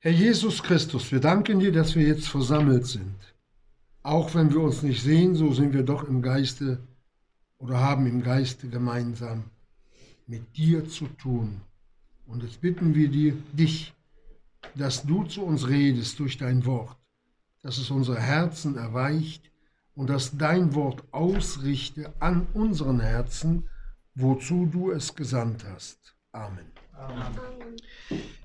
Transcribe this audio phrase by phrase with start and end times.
[0.00, 3.16] Herr Jesus Christus, wir danken dir, dass wir jetzt versammelt sind.
[4.04, 6.78] Auch wenn wir uns nicht sehen, so sind wir doch im Geiste
[7.58, 9.50] oder haben im Geiste gemeinsam
[10.28, 11.62] mit dir zu tun.
[12.26, 13.92] Und jetzt bitten wir dir, dich,
[14.76, 16.96] dass du zu uns redest durch dein Wort,
[17.62, 19.50] dass es unsere Herzen erweicht
[19.96, 23.68] und dass dein Wort ausrichte an unseren Herzen,
[24.14, 26.14] wozu du es gesandt hast.
[26.30, 26.70] Amen.
[26.92, 27.34] Amen.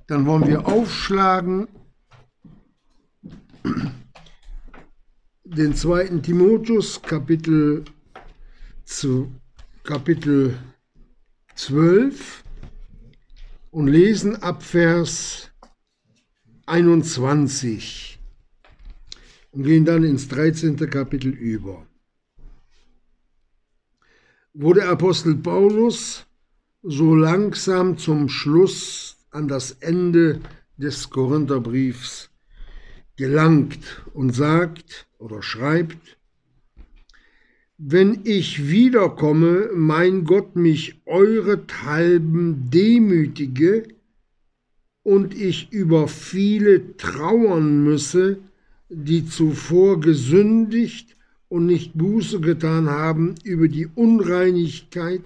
[0.07, 1.67] Dann wollen wir aufschlagen
[5.43, 7.85] den zweiten Timotheus, Kapitel,
[8.83, 9.31] zu,
[9.83, 10.57] Kapitel
[11.55, 12.43] 12
[13.71, 15.51] und lesen ab Vers
[16.65, 18.19] 21
[19.51, 20.77] und gehen dann ins 13.
[20.89, 21.85] Kapitel über.
[24.53, 26.25] Wo der Apostel Paulus
[26.81, 30.39] so langsam zum Schluss an das Ende
[30.77, 32.29] des Korintherbriefs
[33.15, 36.17] gelangt und sagt oder schreibt,
[37.77, 43.83] wenn ich wiederkomme, mein Gott mich eurethalben demütige
[45.01, 48.37] und ich über viele trauern müsse,
[48.89, 51.17] die zuvor gesündigt
[51.49, 55.25] und nicht Buße getan haben über die Unreinigkeit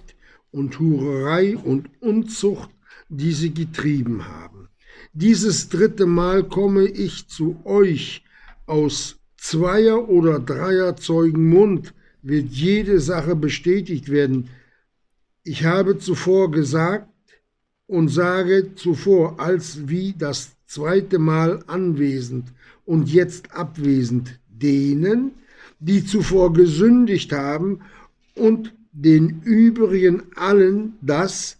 [0.50, 2.70] und Hurerei und Unzucht
[3.08, 4.68] die sie getrieben haben.
[5.12, 8.24] Dieses dritte Mal komme ich zu euch
[8.66, 14.50] aus zweier oder dreier Zeugen Mund wird jede Sache bestätigt werden.
[15.44, 17.08] Ich habe zuvor gesagt
[17.86, 22.52] und sage zuvor als wie das zweite Mal anwesend
[22.84, 25.32] und jetzt abwesend denen,
[25.78, 27.80] die zuvor gesündigt haben
[28.34, 31.57] und den übrigen allen das,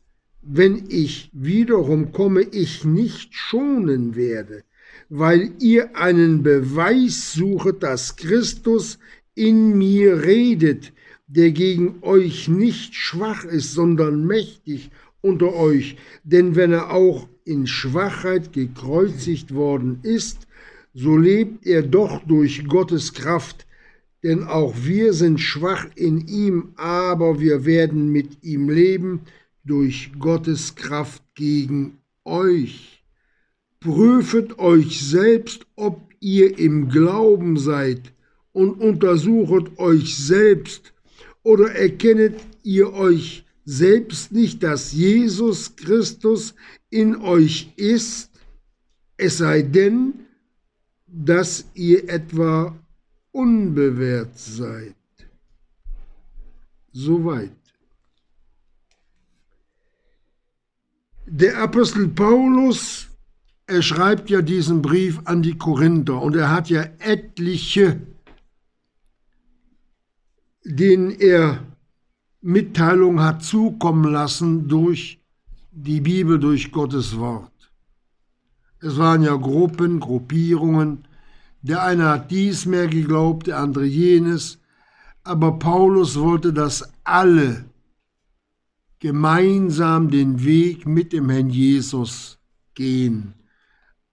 [0.51, 4.65] wenn ich wiederum komme, ich nicht schonen werde,
[5.11, 8.99] weil ihr einen Beweis suchet, dass Christus
[9.35, 10.93] in mir redet,
[11.27, 15.97] der gegen euch nicht schwach ist, sondern mächtig unter euch.
[16.25, 20.47] Denn wenn er auch in Schwachheit gekreuzigt worden ist,
[20.95, 23.67] so lebt er doch durch Gottes Kraft.
[24.23, 29.21] Denn auch wir sind schwach in ihm, aber wir werden mit ihm leben
[29.69, 33.05] durch Gottes Kraft gegen euch.
[33.81, 38.13] Prüfet euch selbst, ob ihr im Glauben seid
[38.53, 40.93] und untersuchet euch selbst
[41.43, 46.55] oder erkennet ihr euch selbst nicht, dass Jesus Christus
[46.91, 48.31] in euch ist,
[49.17, 50.15] es sei denn,
[51.07, 52.75] dass ihr etwa
[53.33, 54.95] unbewährt seid.
[56.93, 57.58] Soweit.
[61.31, 63.07] Der Apostel Paulus,
[63.67, 68.01] er schreibt ja diesen Brief an die Korinther und er hat ja etliche,
[70.65, 71.67] denen er
[72.41, 75.21] Mitteilung hat zukommen lassen durch
[75.71, 77.71] die Bibel, durch Gottes Wort.
[78.81, 81.07] Es waren ja Gruppen, Gruppierungen.
[81.61, 84.61] Der eine hat dies mehr geglaubt, der andere jenes.
[85.25, 87.67] Aber Paulus wollte, dass alle
[89.01, 92.39] gemeinsam den Weg mit dem Herrn Jesus
[92.75, 93.35] gehen.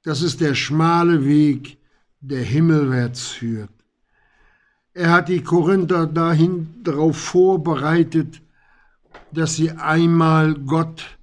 [0.04, 1.78] Das ist der schmale Weg,
[2.20, 3.72] der himmelwärts führt.
[4.94, 8.42] Er hat die Korinther dahin darauf vorbereitet,
[9.32, 11.18] dass sie einmal Gott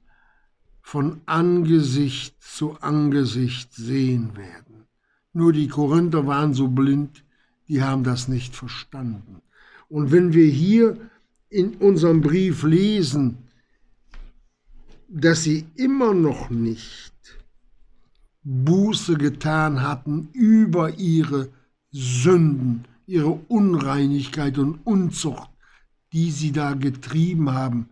[0.82, 4.86] von Angesicht zu Angesicht sehen werden.
[5.32, 7.24] Nur die Korinther waren so blind,
[7.68, 9.40] die haben das nicht verstanden.
[9.88, 10.98] Und wenn wir hier
[11.48, 13.38] in unserem Brief lesen,
[15.14, 17.12] dass sie immer noch nicht
[18.44, 21.50] Buße getan hatten über ihre
[21.90, 25.50] Sünden, ihre Unreinigkeit und Unzucht,
[26.14, 27.90] die sie da getrieben haben,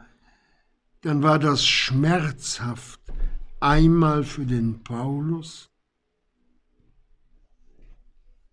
[1.03, 3.01] dann war das schmerzhaft
[3.61, 5.71] einmal für den Paulus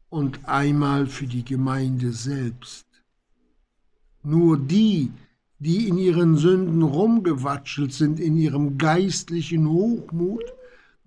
[0.09, 2.85] und einmal für die Gemeinde selbst.
[4.23, 5.11] Nur die,
[5.59, 10.43] die in ihren Sünden rumgewatschelt sind, in ihrem geistlichen Hochmut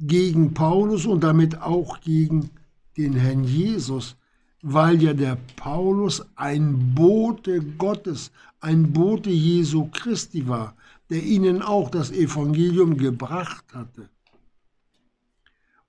[0.00, 2.50] gegen Paulus und damit auch gegen
[2.96, 4.16] den Herrn Jesus,
[4.62, 10.74] weil ja der Paulus ein Bote Gottes, ein Bote Jesu Christi war,
[11.10, 14.08] der ihnen auch das Evangelium gebracht hatte.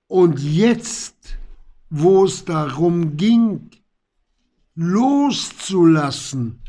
[0.06, 1.38] Und jetzt,
[1.90, 3.70] wo es darum ging,
[4.74, 6.61] loszulassen,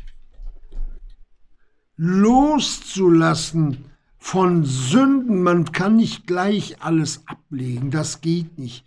[1.96, 3.84] loszulassen
[4.18, 5.42] von Sünden.
[5.42, 8.84] Man kann nicht gleich alles ablegen, das geht nicht.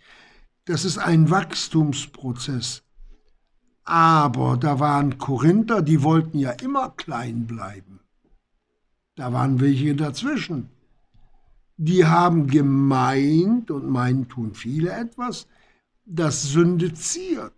[0.64, 2.82] Das ist ein Wachstumsprozess.
[3.84, 8.00] Aber da waren Korinther, die wollten ja immer klein bleiben.
[9.16, 10.68] Da waren welche dazwischen.
[11.78, 15.46] Die haben gemeint, und meinen tun viele etwas,
[16.04, 17.57] dass Sünde ziert.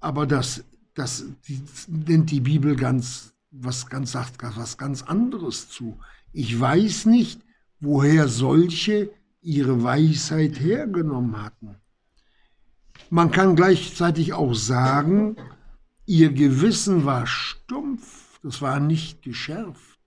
[0.00, 0.64] Aber das,
[0.94, 5.98] das die, nennt die Bibel ganz, was ganz sagt, was ganz anderes zu.
[6.32, 7.40] Ich weiß nicht,
[7.80, 9.10] woher solche
[9.42, 11.76] ihre Weisheit hergenommen hatten.
[13.08, 15.36] Man kann gleichzeitig auch sagen,
[16.06, 19.98] ihr Gewissen war stumpf, das war nicht geschärft,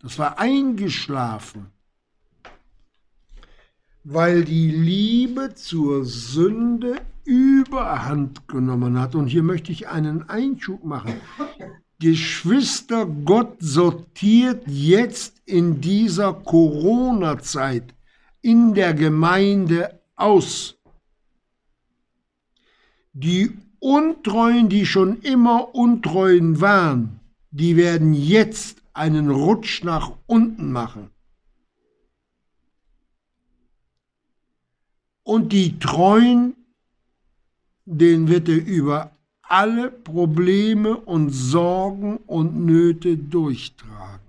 [0.00, 1.66] das war eingeschlafen,
[4.04, 7.00] weil die Liebe zur Sünde
[7.30, 9.14] überhand genommen hat.
[9.14, 11.14] Und hier möchte ich einen Einschub machen.
[12.00, 17.94] Geschwister, Gott sortiert jetzt in dieser Corona-Zeit
[18.42, 20.76] in der Gemeinde aus.
[23.12, 27.20] Die Untreuen, die schon immer Untreuen waren,
[27.52, 31.10] die werden jetzt einen Rutsch nach unten machen.
[35.22, 36.56] Und die Treuen,
[37.84, 39.10] den wird er über
[39.42, 44.20] alle Probleme und Sorgen und Nöte durchtragen.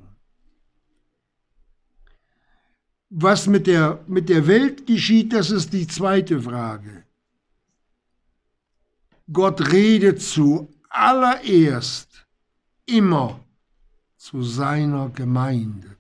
[3.10, 7.04] Was mit der, mit der Welt geschieht, das ist die zweite Frage.
[9.32, 12.26] Gott redet zuallererst
[12.86, 13.40] immer
[14.18, 15.96] zu seiner Gemeinde.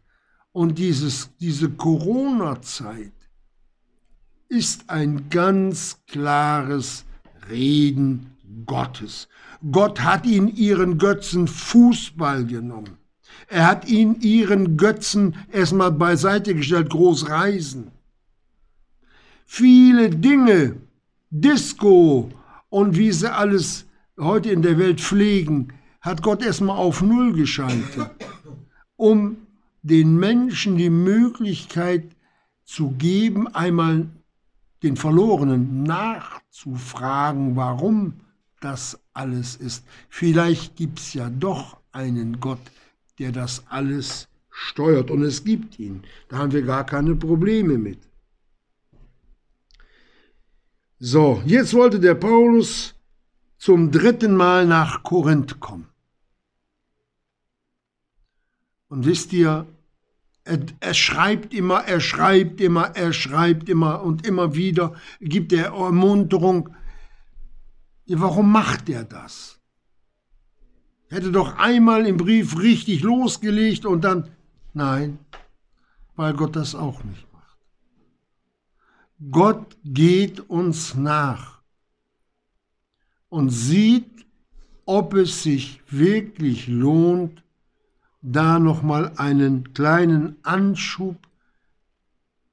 [0.52, 3.14] Und dieses, diese Corona-Zeit
[4.50, 7.06] ist ein ganz klares
[7.52, 8.32] Reden
[8.66, 9.28] Gottes.
[9.72, 12.98] Gott hat ihn ihren Götzen Fußball genommen.
[13.48, 17.92] Er hat ihn ihren Götzen erstmal beiseite gestellt, groß reisen.
[19.46, 20.78] Viele Dinge,
[21.30, 22.32] Disco
[22.70, 23.86] und wie sie alles
[24.18, 28.10] heute in der Welt pflegen, hat Gott erstmal auf Null geschaltet,
[28.96, 29.38] um
[29.84, 32.16] den Menschen die Möglichkeit
[32.64, 34.08] zu geben, einmal
[34.84, 38.14] den Verlorenen nachzufragen, warum
[38.60, 39.86] das alles ist.
[40.10, 42.60] Vielleicht gibt es ja doch einen Gott,
[43.20, 45.12] der das alles steuert.
[45.12, 46.04] Und es gibt ihn.
[46.30, 48.00] Da haben wir gar keine Probleme mit.
[51.00, 52.94] So, jetzt wollte der Paulus
[53.58, 55.88] zum dritten Mal nach Korinth kommen.
[58.88, 59.66] Und wisst ihr,
[60.44, 65.74] er, er, schreibt immer, er schreibt immer, er schreibt immer und immer wieder gibt er
[65.74, 66.70] Ermunterung.
[68.08, 69.60] Warum macht er das?
[71.10, 74.30] Hätte doch einmal im Brief richtig losgelegt und dann,
[74.74, 75.20] nein,
[76.16, 77.58] weil Gott das auch nicht macht.
[79.30, 81.62] Gott geht uns nach
[83.30, 84.26] und sieht,
[84.86, 87.44] ob es sich wirklich lohnt,
[88.22, 91.18] da nochmal einen kleinen Anschub,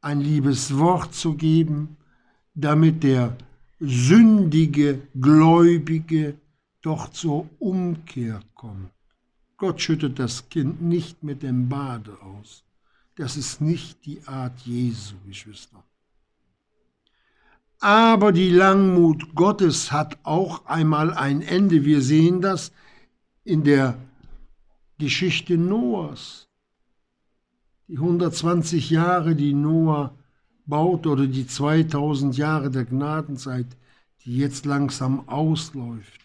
[0.01, 1.97] ein liebes Wort zu geben,
[2.55, 3.37] damit der
[3.81, 6.35] sündige Gläubige
[6.83, 8.91] doch zur Umkehr kommt.
[9.57, 12.65] Gott schüttet das Kind nicht mit dem Bade aus.
[13.17, 15.83] Das ist nicht die Art Jesu, Geschwister.
[17.81, 21.85] Aber die Langmut Gottes hat auch einmal ein Ende.
[21.85, 22.73] Wir sehen das
[23.45, 23.99] in der
[24.99, 26.49] Geschichte Noahs.
[27.87, 30.15] Die 120 Jahre, die Noah
[30.67, 33.67] baut, oder die 2000 Jahre der Gnadenzeit,
[34.25, 36.21] die jetzt langsam ausläuft.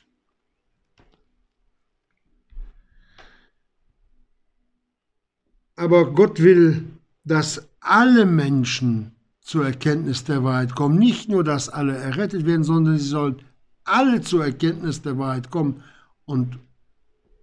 [5.76, 6.86] Aber Gott will,
[7.24, 10.98] dass alle Menschen zur Erkenntnis der Wahrheit kommen.
[10.98, 13.42] Nicht nur, dass alle errettet werden, sondern sie sollen
[13.84, 15.84] alle zur Erkenntnis der Wahrheit kommen.
[16.26, 16.58] Und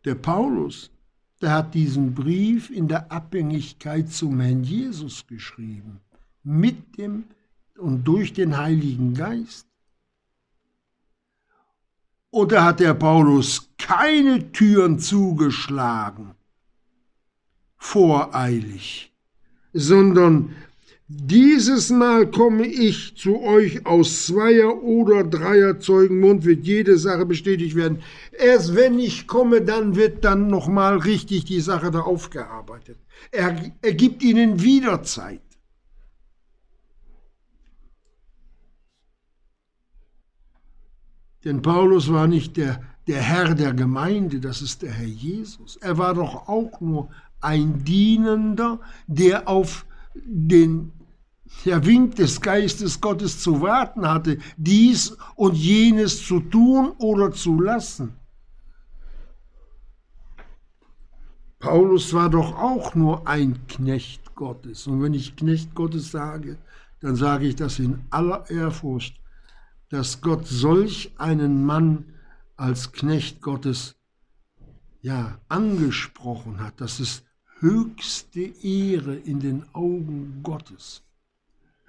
[0.05, 0.91] der Paulus,
[1.41, 6.01] der hat diesen Brief in der Abhängigkeit zum Herrn Jesus geschrieben.
[6.43, 7.25] Mit dem
[7.79, 9.67] und durch den Heiligen Geist.
[12.31, 16.35] Oder hat der Paulus keine Türen zugeschlagen?
[17.81, 19.13] voreilig,
[19.73, 20.55] sondern
[21.13, 27.27] dieses Mal komme ich zu euch aus zweier oder dreier Zeugen Mund, wird jede Sache
[27.27, 28.05] bestätigt werden.
[28.31, 32.97] Erst wenn ich komme, dann wird dann nochmal richtig die Sache da aufgearbeitet.
[33.33, 35.43] Er, er gibt ihnen wieder Zeit.
[41.45, 45.77] Denn Paulus war nicht der, der Herr der Gemeinde, das ist der Herr Jesus.
[45.79, 50.93] Er war doch auch nur ein Dienender, der auf den
[51.65, 57.61] der Wink des Geistes Gottes zu warten hatte, dies und jenes zu tun oder zu
[57.61, 58.17] lassen.
[61.59, 64.87] Paulus war doch auch nur ein Knecht Gottes.
[64.87, 66.57] Und wenn ich Knecht Gottes sage,
[67.01, 69.21] dann sage ich das in aller Ehrfurcht,
[69.91, 72.15] dass Gott solch einen Mann
[72.57, 73.97] als Knecht Gottes
[75.03, 76.81] ja angesprochen hat.
[76.81, 77.25] Das ist
[77.59, 81.03] höchste Ehre in den Augen Gottes,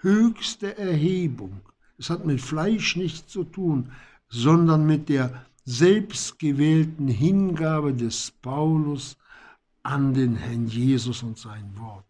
[0.02, 1.62] höchste Erhebung.
[1.98, 3.92] Es hat mit Fleisch nichts zu tun,
[4.30, 9.18] sondern mit der selbstgewählten Hingabe des Paulus
[9.84, 12.06] an den Herrn Jesus und sein Wort.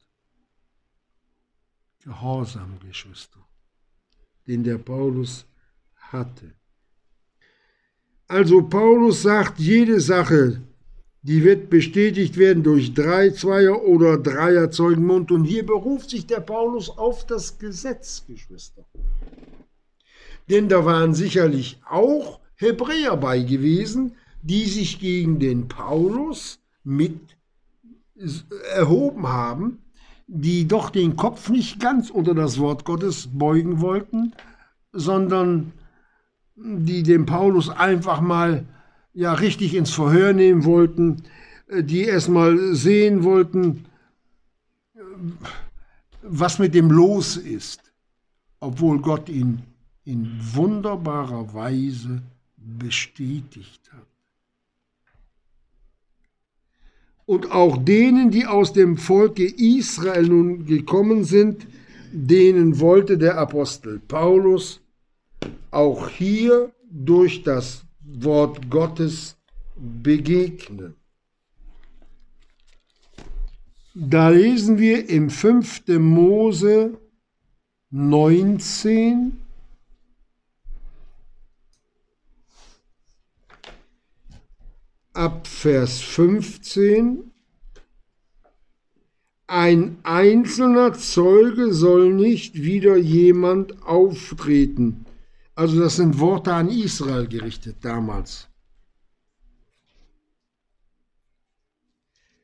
[2.03, 3.39] Gehorsam, Geschwister,
[4.47, 5.45] den der Paulus
[5.95, 6.53] hatte.
[8.27, 10.61] Also Paulus sagt, jede Sache,
[11.23, 15.31] die wird bestätigt werden durch drei Zweier oder Dreier Zeugenmund.
[15.31, 18.85] Und hier beruft sich der Paulus auf das Gesetz, Geschwister.
[20.49, 27.19] Denn da waren sicherlich auch Hebräer bei gewesen, die sich gegen den Paulus mit
[28.73, 29.79] erhoben haben,
[30.27, 34.33] die doch den Kopf nicht ganz unter das Wort Gottes beugen wollten,
[34.91, 35.73] sondern
[36.55, 38.65] die den Paulus einfach mal
[39.13, 41.23] ja richtig ins Verhör nehmen wollten,
[41.67, 43.85] äh, die erstmal sehen wollten,
[46.21, 47.91] was mit dem los ist,
[48.59, 49.63] obwohl Gott ihn
[50.03, 52.21] in wunderbarer Weise
[52.57, 54.07] bestätigt hat.
[57.25, 61.65] Und auch denen, die aus dem Volke Israel nun gekommen sind,
[62.11, 64.81] denen wollte der Apostel Paulus
[65.69, 67.85] auch hier durch das
[68.19, 69.37] Wort Gottes
[69.77, 70.95] begegnen.
[73.93, 75.87] Da lesen wir im 5.
[75.99, 76.97] Mose
[77.89, 79.37] 19,
[85.13, 87.31] ab Vers 15,
[89.47, 95.05] ein einzelner Zeuge soll nicht wieder jemand auftreten,
[95.61, 98.47] also das sind Worte an Israel gerichtet damals.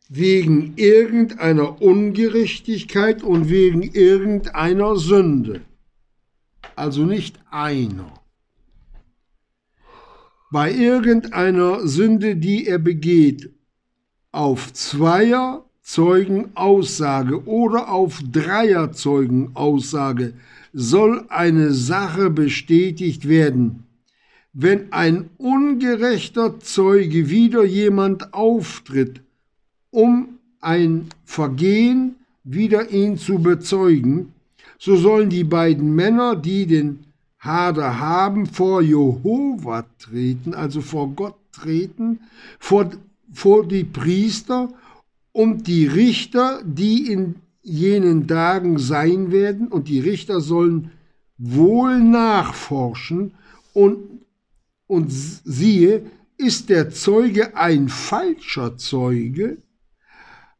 [0.07, 5.61] Wegen irgendeiner Ungerechtigkeit und wegen irgendeiner Sünde.
[6.75, 8.13] Also nicht einer.
[10.51, 13.49] Bei irgendeiner Sünde, die er begeht,
[14.31, 20.35] auf Zweier Zeugen Aussage oder auf Dreier Zeugen Aussage
[20.73, 23.83] soll eine Sache bestätigt werden.
[24.53, 29.21] Wenn ein ungerechter Zeuge wieder jemand auftritt,
[29.91, 34.33] um ein Vergehen wieder ihn zu bezeugen,
[34.79, 37.05] so sollen die beiden Männer, die den
[37.39, 42.19] Hader haben, vor Jehova treten, also vor Gott treten,
[42.59, 42.89] vor,
[43.31, 44.69] vor die Priester
[45.31, 47.35] und die Richter, die in
[47.67, 50.91] jenen Tagen sein werden, und die Richter sollen
[51.37, 53.33] wohl nachforschen,
[53.73, 53.97] und,
[54.87, 56.05] und siehe,
[56.37, 59.57] ist der Zeuge ein falscher Zeuge,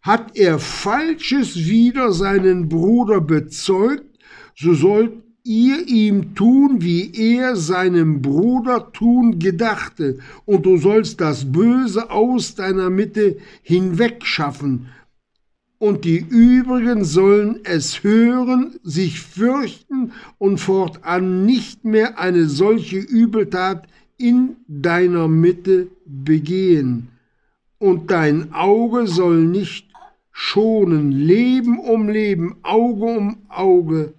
[0.01, 4.19] hat er Falsches wider seinen Bruder bezeugt,
[4.55, 11.51] so sollt ihr ihm tun, wie er seinem Bruder tun gedachte, und du sollst das
[11.51, 14.87] Böse aus deiner Mitte hinwegschaffen,
[15.79, 23.87] und die übrigen sollen es hören, sich fürchten und fortan nicht mehr eine solche Übeltat
[24.17, 27.09] in deiner Mitte begehen.
[27.77, 29.87] Und dein Auge soll nicht
[30.31, 34.13] schonen, Leben um Leben, Auge um Auge,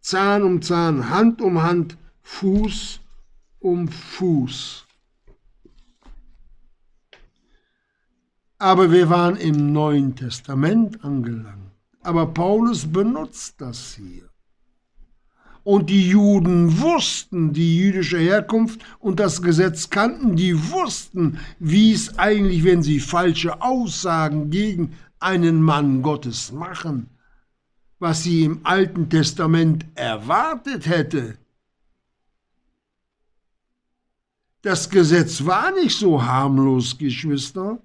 [0.00, 3.00] Zahn um Zahn, Hand um Hand, Fuß
[3.60, 4.83] um Fuß.
[8.58, 11.72] Aber wir waren im Neuen Testament angelangt.
[12.02, 14.28] Aber Paulus benutzt das hier.
[15.64, 22.18] Und die Juden wussten die jüdische Herkunft und das Gesetz kannten, die wussten, wie es
[22.18, 27.08] eigentlich, wenn sie falsche Aussagen gegen einen Mann Gottes machen,
[27.98, 31.38] was sie im Alten Testament erwartet hätte.
[34.60, 37.78] Das Gesetz war nicht so harmlos, Geschwister.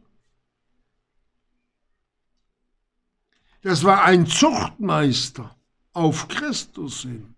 [3.62, 5.56] Das war ein Zuchtmeister
[5.94, 7.36] auf Christus hin.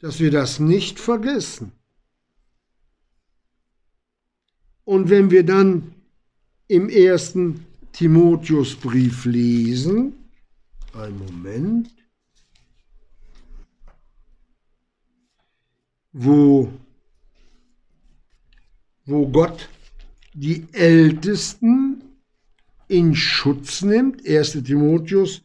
[0.00, 1.72] Dass wir das nicht vergessen.
[4.84, 5.94] Und wenn wir dann
[6.68, 10.12] im ersten Timotheusbrief lesen,
[10.94, 11.90] Ein Moment.
[16.12, 16.72] Wo,
[19.04, 19.68] wo Gott
[20.34, 22.02] die Ältesten
[22.88, 24.26] in Schutz nimmt.
[24.28, 24.64] 1.
[24.64, 25.42] Timotheus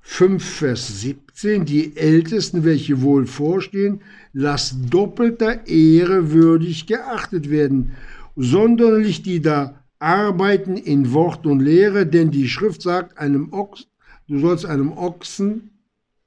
[0.00, 1.64] 5, Vers 17.
[1.64, 4.02] Die Ältesten, welche wohl vorstehen,
[4.34, 7.92] lass doppelter Ehre würdig geachtet werden,
[8.36, 13.88] sonderlich die da arbeiten in Wort und Lehre, denn die Schrift sagt einem Ochs,
[14.28, 15.70] du sollst einem Ochsen,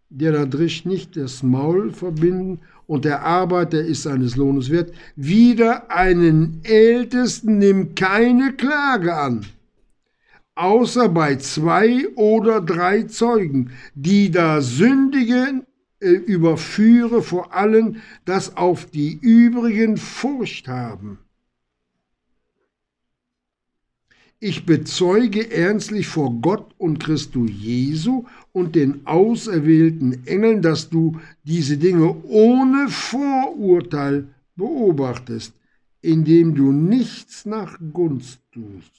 [0.09, 4.91] der da drischt, nicht das Maul verbinden und der Arbeiter ist seines Lohnes wert.
[5.15, 9.45] Wieder einen Ältesten nimm keine Klage an,
[10.55, 15.65] außer bei zwei oder drei Zeugen, die da sündigen
[15.99, 21.19] äh, überführe vor allen, dass auf die übrigen Furcht haben.
[24.39, 31.77] Ich bezeuge ernstlich vor Gott und Christus Jesu und den auserwählten Engeln, dass du diese
[31.77, 35.53] Dinge ohne Vorurteil beobachtest,
[36.01, 38.91] indem du nichts nach Gunst tust.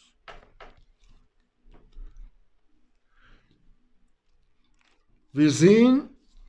[5.32, 6.08] Wir sehen,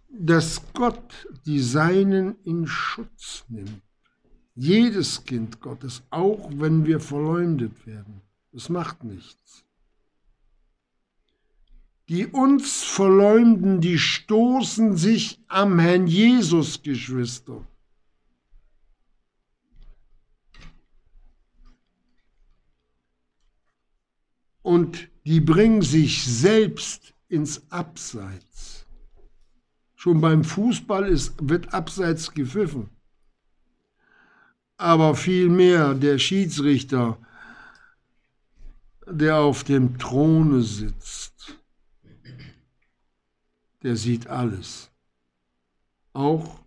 [0.09, 3.83] dass Gott die Seinen in Schutz nimmt.
[4.55, 8.28] Jedes Kind Gottes, auch wenn wir verleumdet werden.
[8.51, 9.63] Es macht nichts.
[12.07, 17.67] Die uns verleumden, die stoßen sich am Herrn Jesus, Geschwister.
[24.63, 28.87] Und die bringen sich selbst ins Abseits.
[29.93, 32.89] Schon beim Fußball ist, wird Abseits gepfiffen.
[34.77, 37.19] Aber vielmehr der Schiedsrichter
[39.11, 41.59] der auf dem Throne sitzt,
[43.81, 44.89] der sieht alles,
[46.13, 46.59] auch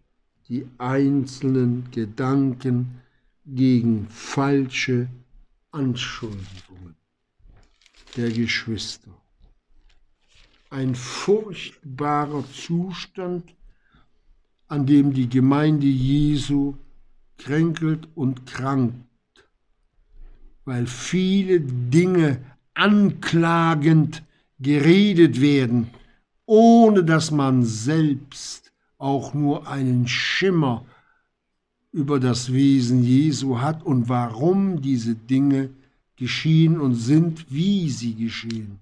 [0.49, 3.01] die einzelnen Gedanken
[3.45, 5.09] gegen falsche
[5.71, 6.97] Anschuldigungen
[8.17, 9.11] der Geschwister.
[10.71, 13.55] Ein furchtbarer Zustand,
[14.69, 16.77] an dem die Gemeinde Jesu
[17.37, 19.12] kränkelt und krankt
[20.65, 22.39] weil viele Dinge
[22.75, 24.23] anklagend
[24.59, 25.89] geredet werden,
[26.47, 30.85] ohne dass man selbst auch nur einen Schimmer
[31.91, 35.71] über das Wesen Jesu hat und warum diese Dinge
[36.17, 38.79] geschehen und sind, wie sie geschehen.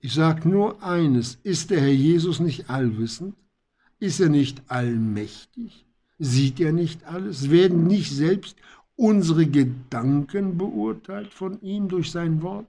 [0.00, 3.34] Ich sage nur eines, ist der Herr Jesus nicht allwissend?
[3.98, 5.86] Ist er nicht allmächtig?
[6.18, 7.50] Sieht er nicht alles?
[7.50, 8.56] Werden nicht selbst
[8.96, 12.66] unsere Gedanken beurteilt von ihm durch sein Wort?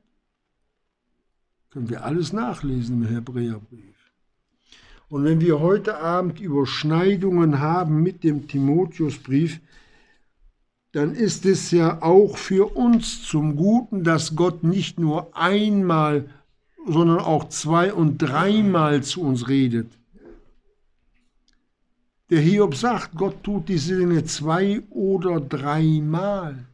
[1.69, 3.95] Können wir alles nachlesen im Hebräerbrief.
[5.09, 9.59] Und wenn wir heute Abend Überschneidungen haben mit dem Timotheusbrief,
[10.93, 16.29] dann ist es ja auch für uns zum Guten, dass Gott nicht nur einmal,
[16.87, 19.91] sondern auch zwei und dreimal zu uns redet.
[22.29, 26.65] Der Hiob sagt, Gott tut diese Dinge zwei oder dreimal.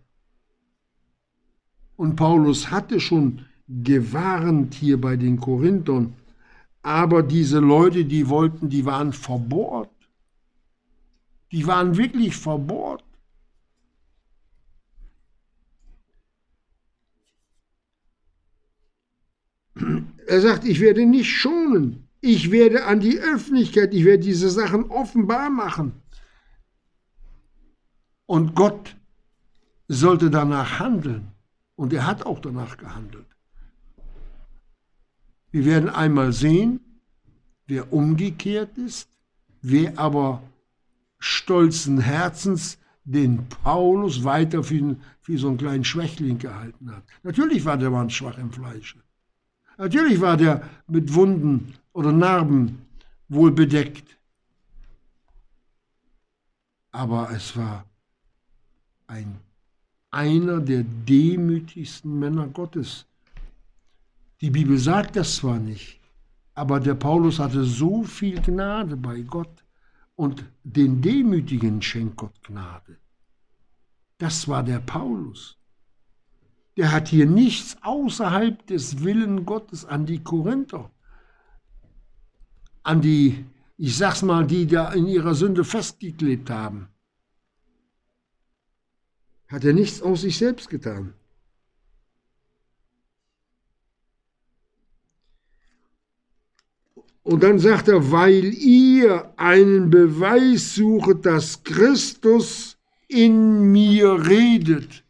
[1.97, 6.15] Und Paulus hatte schon gewarnt hier bei den Korinthern,
[6.81, 9.89] aber diese Leute, die wollten, die waren verbohrt.
[11.51, 13.03] Die waren wirklich verbohrt.
[20.27, 22.07] Er sagt, ich werde nicht schonen.
[22.21, 25.93] Ich werde an die Öffentlichkeit, ich werde diese Sachen offenbar machen.
[28.27, 28.95] Und Gott
[29.87, 31.31] sollte danach handeln.
[31.75, 33.25] Und er hat auch danach gehandelt.
[35.49, 36.79] Wir werden einmal sehen,
[37.65, 39.09] wer umgekehrt ist,
[39.61, 40.43] wer aber
[41.17, 47.03] stolzen Herzens den Paulus weiter für, für so einen kleinen Schwächling gehalten hat.
[47.23, 48.99] Natürlich war der Mann schwach im Fleische.
[49.77, 52.85] Natürlich war der mit Wunden oder Narben
[53.27, 54.17] wohl bedeckt.
[56.91, 57.85] Aber es war
[59.07, 59.39] ein,
[60.11, 63.05] einer der demütigsten Männer Gottes.
[64.41, 65.99] Die Bibel sagt das zwar nicht,
[66.53, 69.63] aber der Paulus hatte so viel Gnade bei Gott
[70.15, 72.97] und den Demütigen schenkt Gott Gnade.
[74.17, 75.57] Das war der Paulus.
[76.77, 80.91] Der hat hier nichts außerhalb des Willen Gottes an die Korinther
[82.83, 83.45] an die,
[83.77, 86.87] ich sag's mal, die da in ihrer Sünde festgeklebt haben.
[89.47, 91.13] Hat er nichts aus sich selbst getan.
[97.23, 105.03] Und dann sagt er, weil ihr einen Beweis suchet, dass Christus in mir redet.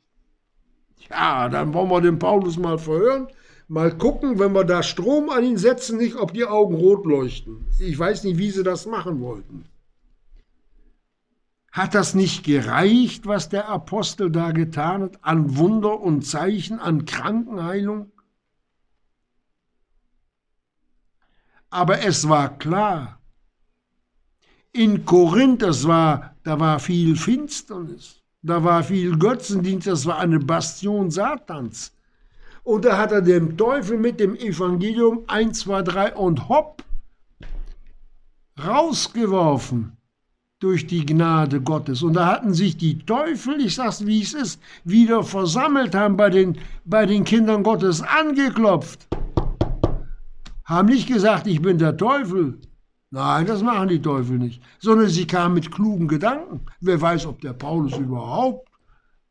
[1.09, 3.27] Ja, dann wollen wir den Paulus mal verhören,
[3.71, 7.65] mal gucken, wenn wir da Strom an ihn setzen, nicht, ob die Augen rot leuchten.
[7.79, 9.63] Ich weiß nicht, wie sie das machen wollten.
[11.71, 17.05] Hat das nicht gereicht, was der Apostel da getan hat, an Wunder und Zeichen, an
[17.05, 18.11] Krankenheilung?
[21.69, 23.21] Aber es war klar,
[24.73, 30.39] in Korinth, das war, da war viel Finsternis, da war viel Götzendienst, das war eine
[30.39, 31.93] Bastion Satans.
[32.63, 36.83] Und da hat er dem Teufel mit dem Evangelium 1, 2, 3 und hopp
[38.63, 39.97] rausgeworfen
[40.59, 42.03] durch die Gnade Gottes.
[42.03, 46.29] Und da hatten sich die Teufel, ich sag's wie es ist, wieder versammelt, haben bei
[46.29, 49.07] den, bei den Kindern Gottes angeklopft.
[50.63, 52.59] Haben nicht gesagt, ich bin der Teufel.
[53.09, 54.61] Nein, das machen die Teufel nicht.
[54.79, 56.61] Sondern sie kamen mit klugen Gedanken.
[56.79, 58.69] Wer weiß, ob der Paulus überhaupt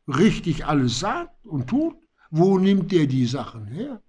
[0.07, 1.95] richtig alles sagt und tut.
[2.31, 4.01] Wo nimmt der die Sachen her?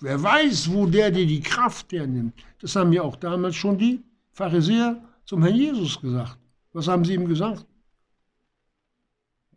[0.00, 2.34] Wer weiß, wo der dir die Kraft hernimmt.
[2.60, 6.38] Das haben ja auch damals schon die Pharisäer zum Herrn Jesus gesagt.
[6.72, 7.66] Was haben sie ihm gesagt?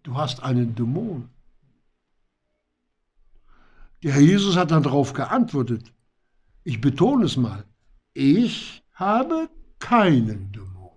[0.04, 1.30] Du hast einen Dämon.
[4.04, 5.94] Der Herr Jesus hat dann darauf geantwortet.
[6.64, 7.66] Ich betone es mal.
[8.14, 10.92] Ich habe keinen Dämon.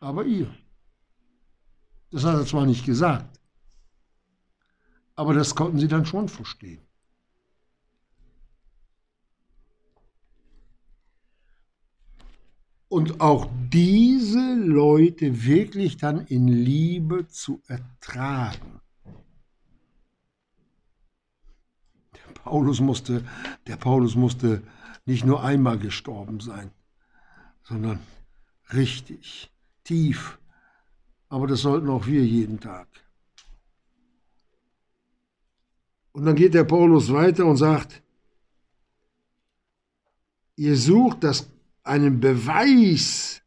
[0.00, 0.54] Aber ihr.
[2.10, 3.40] Das hat er zwar nicht gesagt,
[5.14, 6.80] aber das konnten sie dann schon verstehen.
[12.90, 18.80] und auch diese Leute wirklich dann in Liebe zu ertragen.
[22.16, 23.24] Der Paulus musste,
[23.68, 24.64] der Paulus musste
[25.06, 26.72] nicht nur einmal gestorben sein,
[27.62, 28.00] sondern
[28.72, 29.52] richtig,
[29.84, 30.40] tief.
[31.30, 32.88] Aber das sollten auch wir jeden Tag.
[36.12, 38.02] Und dann geht der Paulus weiter und sagt,
[40.56, 41.48] ihr sucht das
[41.84, 43.42] einen Beweis,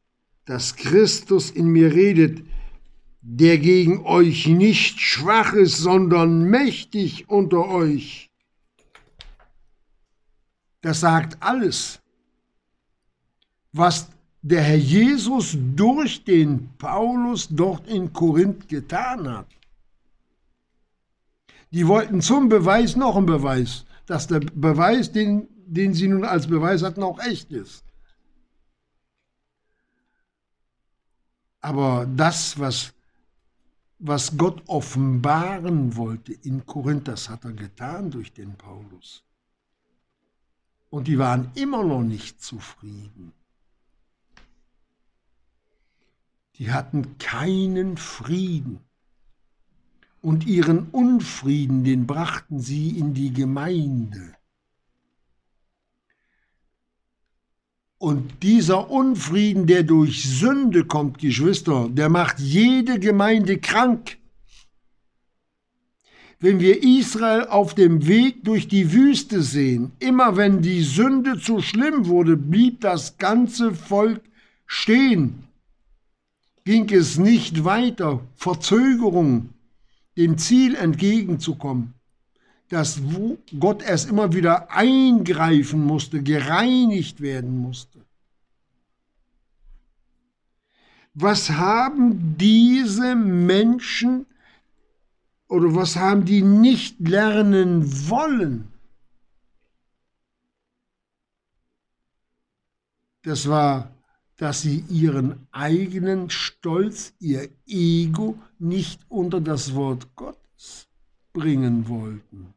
[0.46, 2.46] dass Christus in mir redet,
[3.22, 8.32] der gegen euch nicht schwach ist, sondern mächtig unter euch.
[10.82, 12.02] Das sagt alles,
[13.74, 14.10] was
[14.44, 19.48] der Herr Jesus durch den Paulus dort in Korinth getan hat.
[21.72, 26.48] Die wollten zum Beweis noch einen Beweis, dass der Beweis, den, den sie nun als
[26.48, 27.86] Beweis hatten, auch echt ist.
[31.62, 32.94] Aber das, was,
[33.98, 39.24] was Gott offenbaren wollte in Korinth, das hat er getan durch den Paulus.
[40.90, 43.32] Und die waren immer noch nicht zufrieden.
[46.60, 48.80] Die hatten keinen Frieden.
[50.22, 54.36] Und ihren Unfrieden, den brachten sie in die Gemeinde.
[57.98, 64.18] Und dieser Unfrieden, der durch Sünde kommt, Geschwister, der macht jede Gemeinde krank.
[66.40, 71.62] Wenn wir Israel auf dem Weg durch die Wüste sehen, immer wenn die Sünde zu
[71.62, 74.22] schlimm wurde, blieb das ganze Volk
[74.66, 75.48] stehen.
[76.66, 79.50] Ging es nicht weiter, Verzögerung,
[80.16, 81.94] dem Ziel entgegenzukommen
[82.74, 83.00] dass
[83.60, 88.04] Gott erst immer wieder eingreifen musste, gereinigt werden musste.
[91.14, 94.26] Was haben diese Menschen
[95.48, 98.74] oder was haben die nicht lernen wollen?
[103.22, 103.92] Das war,
[104.38, 110.88] dass sie ihren eigenen Stolz, ihr Ego nicht unter das Wort Gottes
[111.34, 112.54] bringen wollten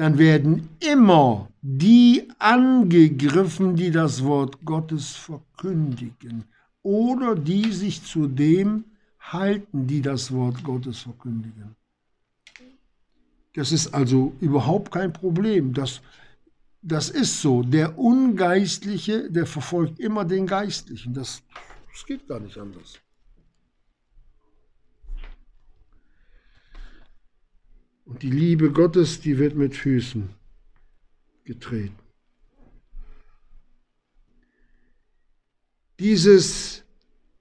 [0.00, 6.44] dann werden immer die angegriffen, die das Wort Gottes verkündigen
[6.82, 8.84] oder die sich zu dem
[9.18, 11.76] halten, die das Wort Gottes verkündigen.
[13.52, 15.74] Das ist also überhaupt kein Problem.
[15.74, 16.00] Das,
[16.82, 17.62] das ist so.
[17.62, 21.14] Der Ungeistliche, der verfolgt immer den Geistlichen.
[21.14, 21.42] Das,
[21.92, 22.98] das geht gar nicht anders.
[28.04, 30.30] Und die Liebe Gottes, die wird mit Füßen
[31.44, 31.96] getreten.
[36.00, 36.82] Dieses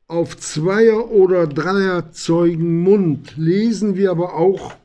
[0.08, 4.76] auf Zweier- oder Dreier Zeugen Mund lesen wir aber auch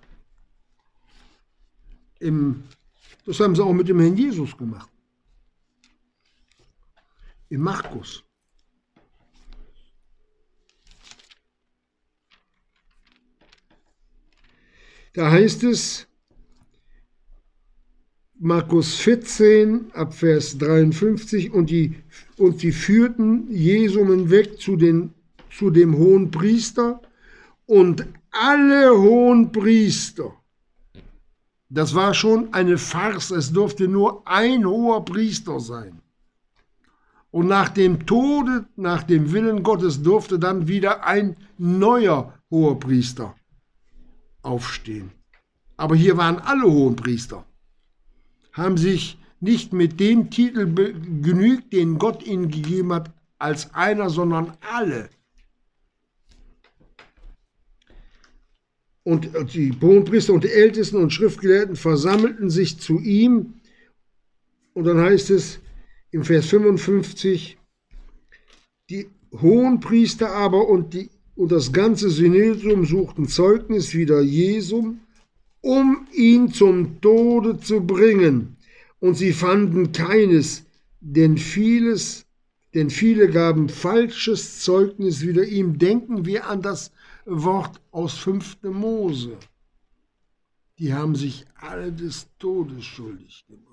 [2.20, 2.64] Im,
[3.24, 4.90] das haben sie auch mit dem Herrn Jesus gemacht.
[7.48, 8.24] Im Markus.
[15.14, 16.08] Da heißt es,
[18.40, 21.94] Markus 14 ab Vers 53, und, die,
[22.36, 25.14] und sie führten Jesum weg zu, den,
[25.50, 27.00] zu dem hohen Priester
[27.66, 30.34] und alle hohen Priester.
[31.68, 36.00] Das war schon eine Farce, es durfte nur ein hoher Priester sein.
[37.30, 43.34] Und nach dem Tode, nach dem Willen Gottes durfte dann wieder ein neuer hoher Priester
[44.42, 45.10] aufstehen.
[45.76, 47.44] Aber hier waren alle hohen Priester
[48.54, 50.72] haben sich nicht mit dem Titel
[51.20, 55.10] genügt, den Gott ihnen gegeben hat, als einer, sondern alle.
[59.04, 63.54] Und die Hohenpriester und die Ältesten und Schriftgelehrten versammelten sich zu ihm.
[64.72, 65.60] Und dann heißt es
[66.10, 67.58] im Vers 55,
[68.90, 75.00] die Hohenpriester aber und, die, und das ganze Synodium suchten Zeugnis wider Jesum
[75.64, 78.56] um ihn zum Tode zu bringen.
[79.00, 80.64] Und sie fanden keines,
[81.00, 82.26] denn vieles,
[82.74, 85.78] denn viele gaben falsches Zeugnis wider ihm.
[85.78, 86.92] Denken wir an das
[87.26, 88.62] Wort aus 5.
[88.64, 89.36] Mose.
[90.78, 93.64] Die haben sich alle des Todes schuldig gemacht.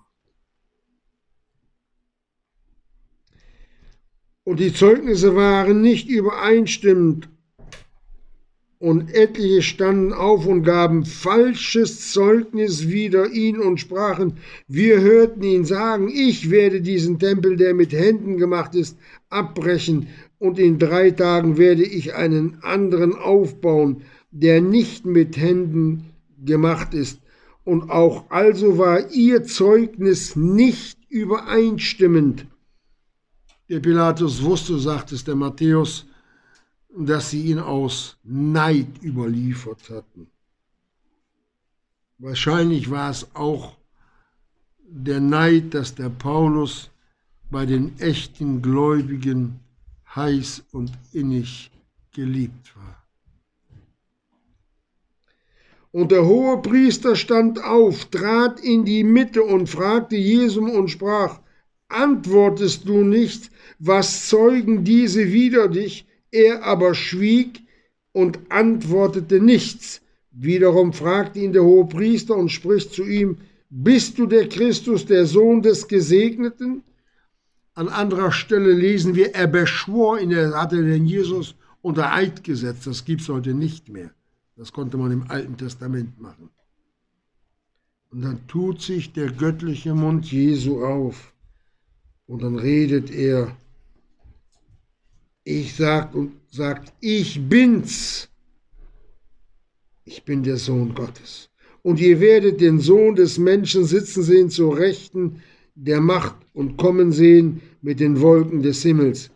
[4.44, 7.30] Und die Zeugnisse waren nicht übereinstimmend
[8.80, 14.38] und etliche standen auf und gaben falsches Zeugnis wider ihn und sprachen,
[14.68, 18.98] wir hörten ihn sagen, ich werde diesen Tempel, der mit Händen gemacht ist,
[19.30, 20.08] abbrechen,
[20.42, 24.02] und in drei Tagen werde ich einen anderen aufbauen,
[24.32, 27.22] der nicht mit Händen gemacht ist.
[27.64, 32.48] Und auch also war ihr Zeugnis nicht übereinstimmend.
[33.70, 36.08] Der Pilatus wusste, sagt es der Matthäus,
[36.98, 40.26] dass sie ihn aus Neid überliefert hatten.
[42.18, 43.78] Wahrscheinlich war es auch
[44.90, 46.90] der Neid, dass der Paulus
[47.52, 49.60] bei den echten Gläubigen
[50.16, 51.72] heiß und innig
[52.14, 52.98] geliebt war.
[55.92, 61.40] Und der hohe Priester stand auf, trat in die Mitte und fragte Jesum und sprach,
[61.90, 66.06] Antwortest du nicht, was zeugen diese wider dich?
[66.32, 67.64] Er aber schwieg
[68.14, 70.02] und antwortete nichts.
[70.32, 73.38] Wiederum fragte ihn der hohe Priester und spricht zu ihm,
[73.70, 76.84] bist du der Christus, der Sohn des Gesegneten?
[77.74, 82.86] An anderer Stelle lesen wir, er beschwor, ihn, er hatte den Jesus unter Eid gesetzt.
[82.86, 84.12] Das gibt es heute nicht mehr.
[84.58, 86.50] Das konnte man im Alten Testament machen.
[88.12, 91.34] Und dann tut sich der göttliche Mund Jesu auf
[92.28, 93.56] und dann redet er
[95.44, 98.30] ich sagt und sagt, ich bin's.
[100.06, 101.50] Ich bin der Sohn Gottes.
[101.84, 105.42] Und ihr werdet den Sohn des Menschen sitzen sehen zur Rechten
[105.76, 109.32] der Macht und kommen sehen mit den Wolken des Himmels.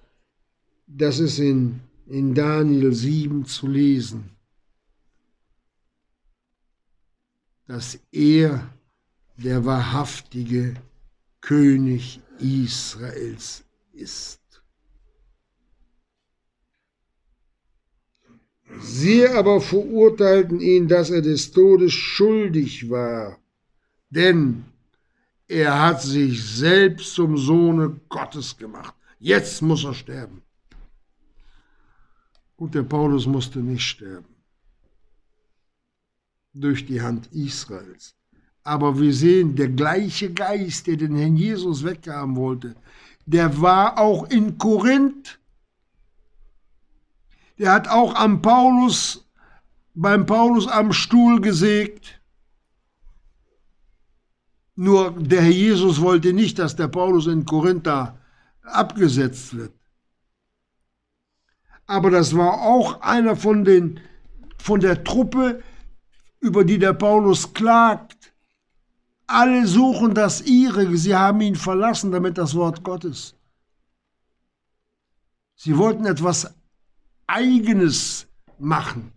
[0.88, 4.32] Das ist in, in Daniel 7 zu lesen.
[7.67, 8.69] Dass er
[9.38, 10.76] der wahrhaftige
[11.41, 14.39] König Israels ist.
[18.80, 23.39] Sie aber verurteilten ihn, dass er des Todes schuldig war,
[24.10, 24.65] denn
[25.48, 28.94] er hat sich selbst zum Sohne Gottes gemacht.
[29.20, 30.42] Jetzt muss er sterben.
[32.56, 34.34] Und der Paulus musste nicht sterben.
[36.54, 38.16] Durch die Hand Israels.
[38.64, 42.76] Aber wir sehen, der gleiche Geist, der den Herrn Jesus weghaben wollte,
[43.26, 45.40] der war auch in Korinth
[47.58, 49.26] der hat auch am Paulus,
[49.94, 52.20] beim Paulus am Stuhl gesägt.
[54.76, 58.18] Nur der Herr Jesus wollte nicht, dass der Paulus in Korinther
[58.64, 59.74] abgesetzt wird.
[61.88, 64.00] Aber das war auch einer von, den,
[64.58, 65.64] von der Truppe,
[66.40, 68.34] über die der Paulus klagt.
[69.28, 73.36] Alle suchen das ihre, sie haben ihn verlassen, damit das Wort Gottes.
[75.56, 76.54] Sie wollten etwas
[77.28, 78.28] eigenes
[78.60, 79.14] machen.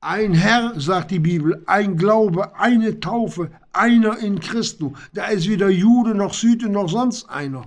[0.00, 4.92] Ein Herr, sagt die Bibel, ein Glaube, eine Taufe, einer in Christus.
[5.12, 7.66] Da ist weder Jude noch Süde noch sonst einer.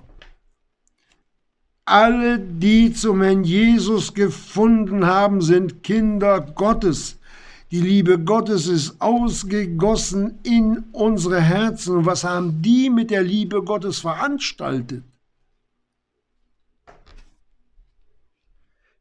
[1.84, 7.18] Alle, die zum Herrn Jesus gefunden haben, sind Kinder Gottes.
[7.70, 11.98] Die Liebe Gottes ist ausgegossen in unsere Herzen.
[11.98, 15.04] Und was haben die mit der Liebe Gottes veranstaltet?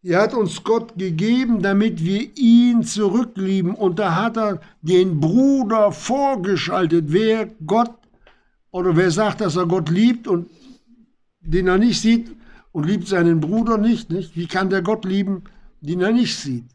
[0.04, 3.76] Er hat uns Gott gegeben, damit wir ihn zurücklieben.
[3.76, 7.06] Und da hat er den Bruder vorgeschaltet.
[7.10, 7.94] Wer Gott
[8.72, 10.50] oder wer sagt, dass er Gott liebt und
[11.42, 12.36] den er nicht sieht
[12.72, 14.36] und liebt seinen Bruder nicht, nicht?
[14.36, 15.44] Wie kann der Gott lieben,
[15.82, 16.66] den er nicht sieht?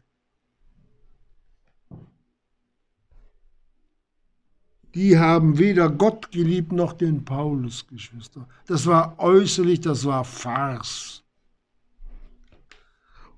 [4.97, 8.47] die haben weder Gott geliebt noch den Paulus, Geschwister.
[8.65, 11.23] Das war äußerlich, das war Farce.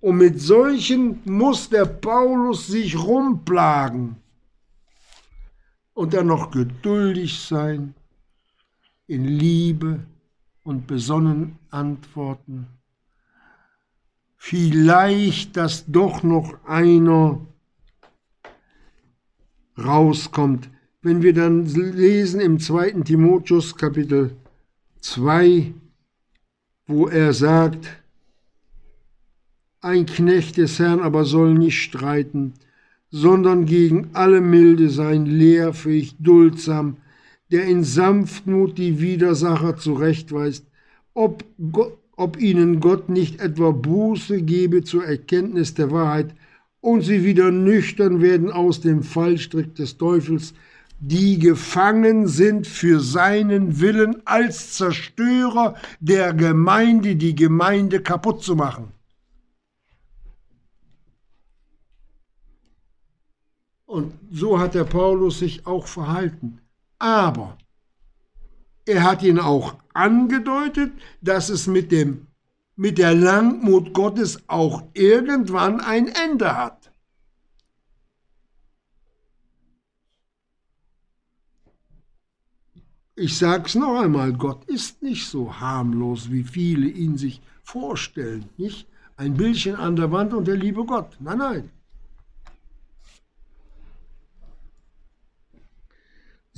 [0.02, 4.16] Und mit solchen muss der Paulus sich rumplagen
[5.94, 7.94] und dann noch geduldig sein,
[9.08, 10.06] in Liebe
[10.64, 12.68] und besonnen antworten.
[14.38, 17.42] Vielleicht, dass doch noch einer
[19.78, 20.70] rauskommt,
[21.02, 23.02] wenn wir dann lesen im 2.
[23.04, 24.38] Timotheus Kapitel
[25.02, 25.74] 2,
[26.88, 28.02] wo er sagt,
[29.82, 32.54] ein Knecht des Herrn aber soll nicht streiten,
[33.12, 36.98] sondern gegen alle Milde sein, lehrfähig, duldsam,
[37.52, 40.66] der in Sanftmut die Widersacher zurechtweist,
[41.14, 41.44] ob,
[42.16, 46.36] ob ihnen Gott nicht etwa Buße gebe zur Erkenntnis der Wahrheit
[46.82, 50.54] und sie wieder nüchtern werden aus dem Fallstrick des Teufels,
[51.00, 58.99] die gefangen sind für seinen Willen als Zerstörer der Gemeinde, die Gemeinde kaputt zu machen.
[63.90, 66.62] Und so hat der Paulus sich auch verhalten.
[67.00, 67.58] Aber
[68.86, 72.28] er hat ihn auch angedeutet, dass es mit, dem,
[72.76, 76.92] mit der Langmut Gottes auch irgendwann ein Ende hat.
[83.16, 88.88] Ich sag's noch einmal, Gott ist nicht so harmlos, wie viele ihn sich vorstellen, nicht?
[89.18, 91.18] Ein Bildchen an der Wand und der liebe Gott.
[91.20, 91.72] Nein, nein.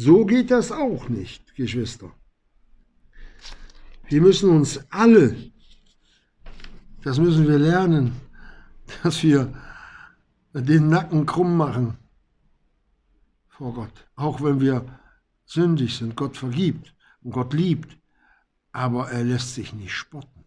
[0.06, 2.12] So geht das auch nicht, Geschwister.
[4.10, 5.52] Wir müssen uns alle,
[7.04, 8.20] das müssen wir lernen,
[9.04, 9.54] dass wir
[10.54, 12.00] den Nacken krumm machen
[13.48, 14.08] vor Gott.
[14.16, 14.78] Auch wenn wir
[15.46, 16.16] sündig sind.
[16.16, 17.96] Gott vergibt und Gott liebt,
[18.72, 20.46] aber er lässt sich nicht spotten.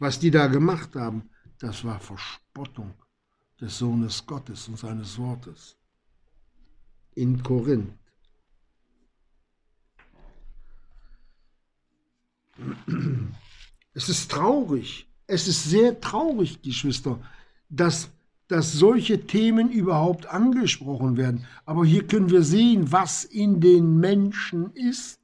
[0.00, 2.94] Was die da gemacht haben, das war Verspottung
[3.60, 5.76] des Sohnes Gottes und seines Wortes.
[7.14, 7.99] In Korinth.
[13.92, 17.18] Es ist traurig, es ist sehr traurig, Geschwister,
[17.68, 18.10] dass
[18.50, 21.46] dass solche Themen überhaupt angesprochen werden.
[21.66, 25.20] Aber hier können wir sehen, was in den Menschen ist.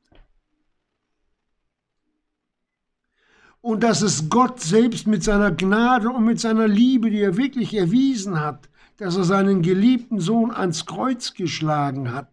[3.61, 7.75] Und dass es Gott selbst mit seiner Gnade und mit seiner Liebe, die er wirklich
[7.75, 12.29] erwiesen hat, dass er seinen geliebten Sohn ans Kreuz geschlagen hat,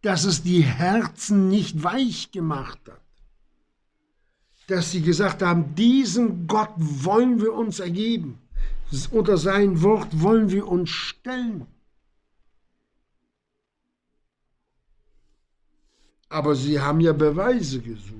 [0.00, 2.97] dass es die Herzen nicht weich gemacht hat,
[4.68, 8.38] dass sie gesagt haben, diesen Gott wollen wir uns ergeben
[9.10, 11.66] unter sein Wort wollen wir uns stellen.
[16.28, 18.16] Aber sie haben ja Beweise gesucht.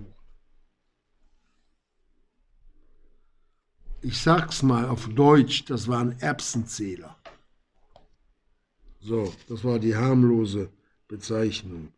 [4.00, 7.16] Ich sag's mal auf Deutsch, das waren Erbsenzähler.
[9.00, 10.70] So, das war die harmlose
[11.08, 11.92] Bezeichnung.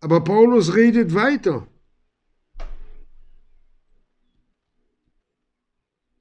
[0.00, 1.66] Aber Paulus redet weiter.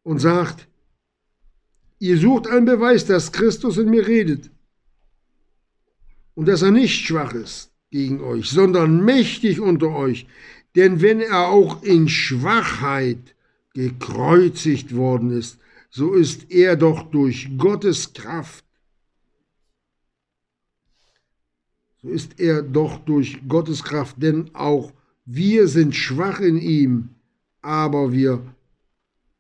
[0.04, 0.68] Und sagt,
[2.00, 4.52] ihr sucht einen Beweis, dass Christus in mir redet
[6.36, 10.28] und dass er nicht schwach ist gegen euch, sondern mächtig unter euch.
[10.76, 13.36] Denn wenn er auch in Schwachheit
[13.74, 15.60] gekreuzigt worden ist,
[15.90, 18.66] so ist er doch durch Gottes Kraft,
[22.02, 24.92] so ist er doch durch Gottes Kraft, denn auch
[25.26, 27.10] wir sind schwach in ihm,
[27.62, 28.44] aber wir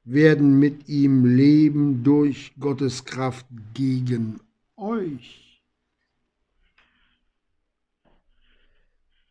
[0.05, 4.39] werden mit ihm leben durch Gottes Kraft gegen
[4.75, 5.61] euch.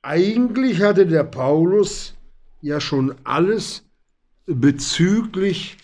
[0.03, 2.15] Eigentlich hatte der Paulus
[2.61, 3.85] ja schon alles
[4.47, 5.77] bezüglich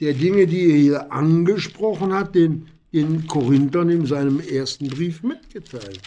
[0.00, 6.00] der Dinge, die er hier angesprochen hat, den, den Korinthern in seinem ersten Brief mitgeteilt.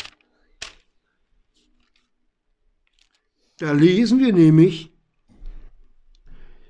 [3.59, 4.92] Da lesen wir nämlich,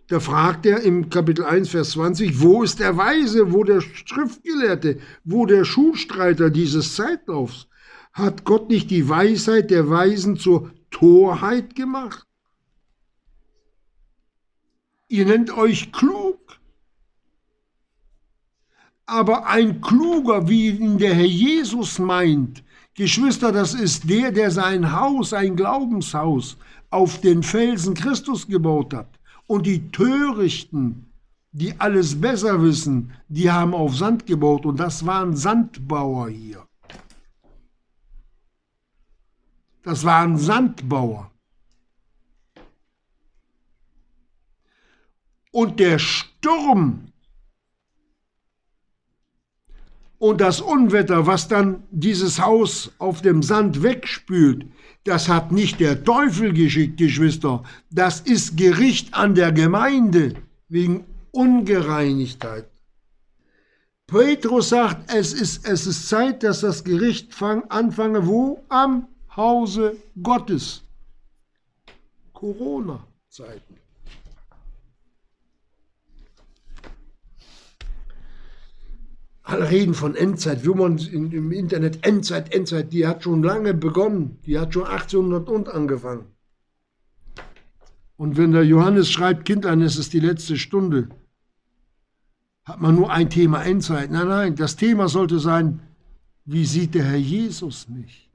[0.08, 5.00] Da fragt er im Kapitel 1, Vers 20, wo ist der Weise, wo der Schriftgelehrte,
[5.24, 7.68] wo der Schulstreiter dieses Zeitlaufs?
[8.12, 12.28] Hat Gott nicht die Weisheit der Weisen zur Torheit gemacht?
[15.08, 16.40] Ihr nennt euch klug.
[19.06, 22.64] Aber ein Kluger, wie ihn der Herr Jesus meint,
[22.96, 26.58] Geschwister, das ist der, der sein Haus, ein Glaubenshaus,
[26.90, 29.20] auf den Felsen Christus gebaut hat.
[29.48, 31.12] Und die Törichten,
[31.52, 34.66] die alles besser wissen, die haben auf Sand gebaut.
[34.66, 36.68] Und das waren Sandbauer hier.
[39.84, 41.32] Das waren Sandbauer.
[45.52, 47.13] Und der Sturm
[50.24, 54.66] und das Unwetter, was dann dieses Haus auf dem Sand wegspült,
[55.04, 57.64] das hat nicht der Teufel geschickt, Geschwister.
[57.92, 60.36] Das ist Gericht an der Gemeinde
[60.70, 62.70] wegen Ungereinigkeit.
[64.08, 68.64] Petrus sagt, es ist, es ist Zeit, dass das Gericht fang, anfange, wo?
[68.70, 70.84] Am Hause Gottes.
[72.32, 73.73] Corona-Zeiten.
[79.44, 84.40] Alle reden von Endzeit, wie man im Internet Endzeit, Endzeit, die hat schon lange begonnen.
[84.46, 86.26] Die hat schon 1800 und angefangen.
[88.16, 91.10] Und wenn der Johannes schreibt, Kindlein, es ist die letzte Stunde,
[92.64, 94.12] hat man nur ein Thema Endzeit.
[94.12, 95.82] Nein, nein, das Thema sollte sein,
[96.46, 98.30] wie sieht der Herr Jesus mich?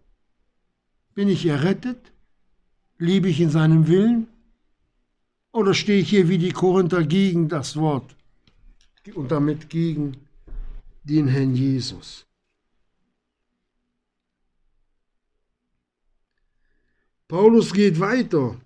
[1.15, 2.13] Bin ich errettet?
[2.99, 4.29] Liebe ich in seinem Willen?
[5.53, 8.15] Oder stehe ich hier wie die Korinther gegen das Wort
[9.15, 10.28] und damit gegen
[11.03, 12.27] den Herrn Jesus.
[17.29, 18.57] Paulus geht weiter.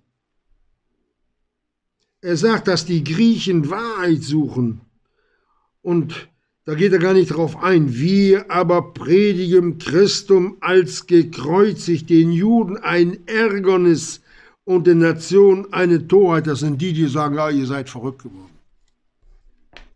[2.21, 4.81] Er sagt, dass die Griechen Wahrheit suchen.
[5.83, 6.29] Und
[6.65, 7.93] da geht er gar nicht drauf ein.
[7.93, 14.21] Wir aber predigen Christum als gekreuzigt, den Juden ein Ärgernis
[14.65, 16.47] und den Nationen eine Torheit.
[16.47, 18.52] Das sind die, die sagen, ah, ihr seid verrückt geworden.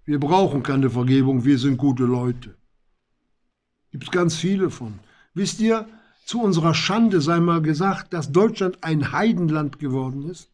[0.07, 2.55] Wir brauchen keine Vergebung, wir sind gute Leute.
[3.91, 5.01] Gibt es ganz viele von.
[5.35, 5.89] Wisst ihr,
[6.25, 10.49] zu unserer Schande sei mal gesagt, dass Deutschland ein Heidenland geworden ist?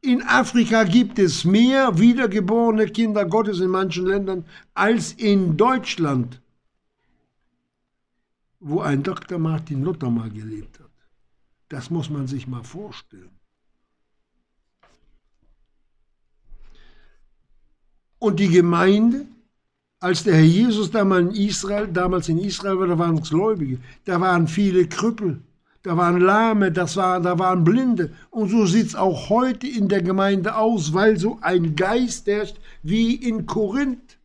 [0.00, 6.42] In Afrika gibt es mehr wiedergeborene Kinder Gottes in manchen Ländern als in Deutschland,
[8.60, 9.38] wo ein Dr.
[9.38, 10.90] Martin Luther mal gelebt hat.
[11.68, 13.33] Das muss man sich mal vorstellen.
[18.18, 19.26] Und die Gemeinde,
[20.00, 24.20] als der Herr Jesus damals in Israel, damals in Israel war, da waren Gläubige, da
[24.20, 25.40] waren viele Krüppel,
[25.82, 28.12] da waren Lahme, das war, da waren Blinde.
[28.30, 32.56] Und so sieht es auch heute in der Gemeinde aus, weil so ein Geist herrscht
[32.82, 34.18] wie in Korinth.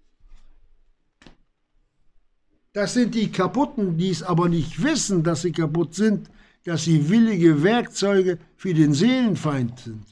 [2.74, 6.30] Das sind die Kaputten, die es aber nicht wissen, dass sie kaputt sind,
[6.64, 10.06] dass sie willige Werkzeuge für den Seelenfeind sind.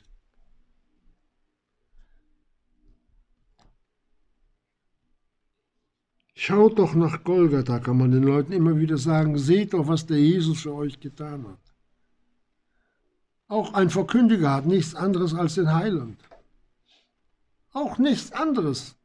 [6.39, 9.39] Schaut doch nach Golgatha, kann man den Leuten immer wieder sagen.
[9.39, 11.63] Seht doch, was der Jesus für euch getan hat.
[13.47, 16.19] Auch ein Verkündiger hat nichts anderes als den Heiland.
[17.73, 18.95] Auch nichts anderes.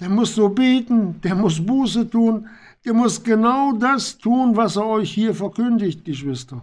[0.00, 2.48] Der muss so beten, der muss Buße tun,
[2.86, 6.62] der muss genau das tun, was er euch hier verkündigt, Geschwister.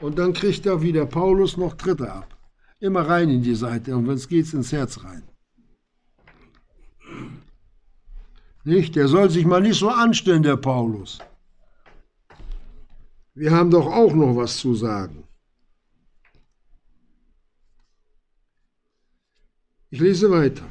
[0.00, 2.36] Und dann kriegt er wie der Paulus noch Dritte ab.
[2.80, 5.22] Immer rein in die Seite und wenn es geht, ins Herz rein.
[8.66, 8.96] Nicht?
[8.96, 11.20] Der soll sich mal nicht so anstellen, der Paulus.
[13.32, 15.22] Wir haben doch auch noch was zu sagen.
[19.90, 20.68] Ich lese weiter.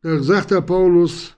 [0.00, 1.36] Da sagt der Paulus,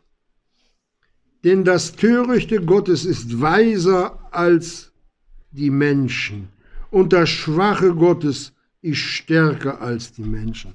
[1.42, 4.92] denn das Törichte Gottes ist weiser als
[5.50, 6.50] die Menschen
[6.92, 10.72] und das Schwache Gottes ist stärker als die Menschen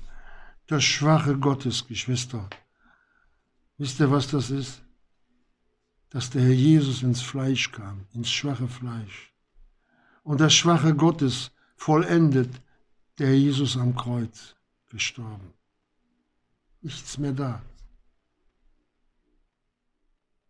[0.68, 2.50] das schwache Gottes, Geschwister.
[3.78, 4.82] Wisst ihr, was das ist?
[6.10, 9.34] Dass der Herr Jesus ins Fleisch kam, ins schwache Fleisch.
[10.24, 12.62] Und das schwache Gottes vollendet
[13.18, 14.56] der Herr Jesus am Kreuz
[14.90, 15.54] gestorben.
[16.82, 17.62] Nichts mehr da.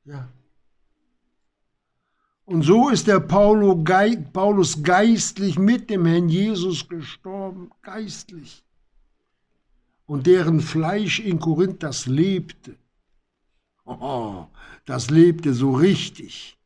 [0.05, 0.28] Ja.
[2.45, 8.63] Und so ist der Paulus geistlich mit dem Herrn Jesus gestorben, geistlich
[10.08, 12.76] und deren Fleisch in Korinth das lebte.
[13.86, 14.47] Oh,
[14.86, 16.58] das lebte so richtig.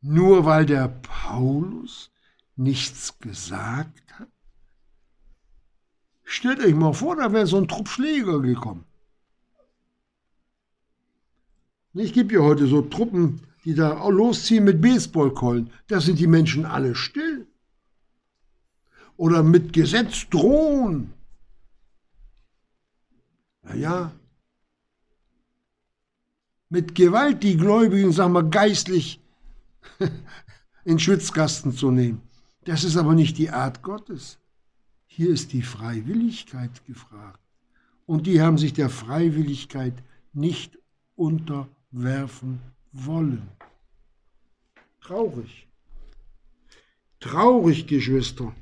[0.00, 2.10] Nur weil der Paulus
[2.56, 4.28] nichts gesagt hat?
[6.22, 8.84] Stellt euch mal vor, da wäre so ein Trupp Schläger gekommen.
[11.92, 15.70] Ich gebe ja heute so Truppen, die da losziehen mit Baseballkeulen.
[15.88, 17.29] Da sind die Menschen alle still.
[19.20, 21.12] Oder mit Gesetz drohen.
[23.62, 24.12] Naja,
[26.70, 29.20] mit Gewalt die Gläubigen, sagen wir, geistlich
[30.86, 32.22] in Schwitzkasten zu nehmen.
[32.64, 34.38] Das ist aber nicht die Art Gottes.
[35.06, 37.40] Hier ist die Freiwilligkeit gefragt.
[38.06, 40.02] Und die haben sich der Freiwilligkeit
[40.32, 40.78] nicht
[41.14, 42.62] unterwerfen
[42.92, 43.46] wollen.
[45.02, 45.68] Traurig.
[47.18, 48.54] Traurig, Geschwister.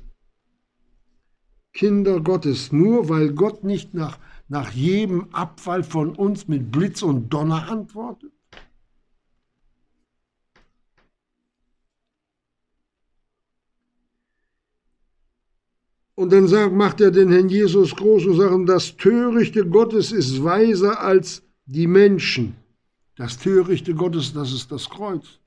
[1.79, 4.17] Kinder Gottes, nur weil Gott nicht nach
[4.49, 8.33] nach jedem Abfall von uns mit Blitz und Donner antwortet?
[16.15, 20.43] Und dann sagt, macht er den Herrn Jesus groß und sagt, das Törichte Gottes ist
[20.43, 22.57] weiser als die Menschen.
[23.15, 25.39] Das Törichte Gottes, das ist das Kreuz.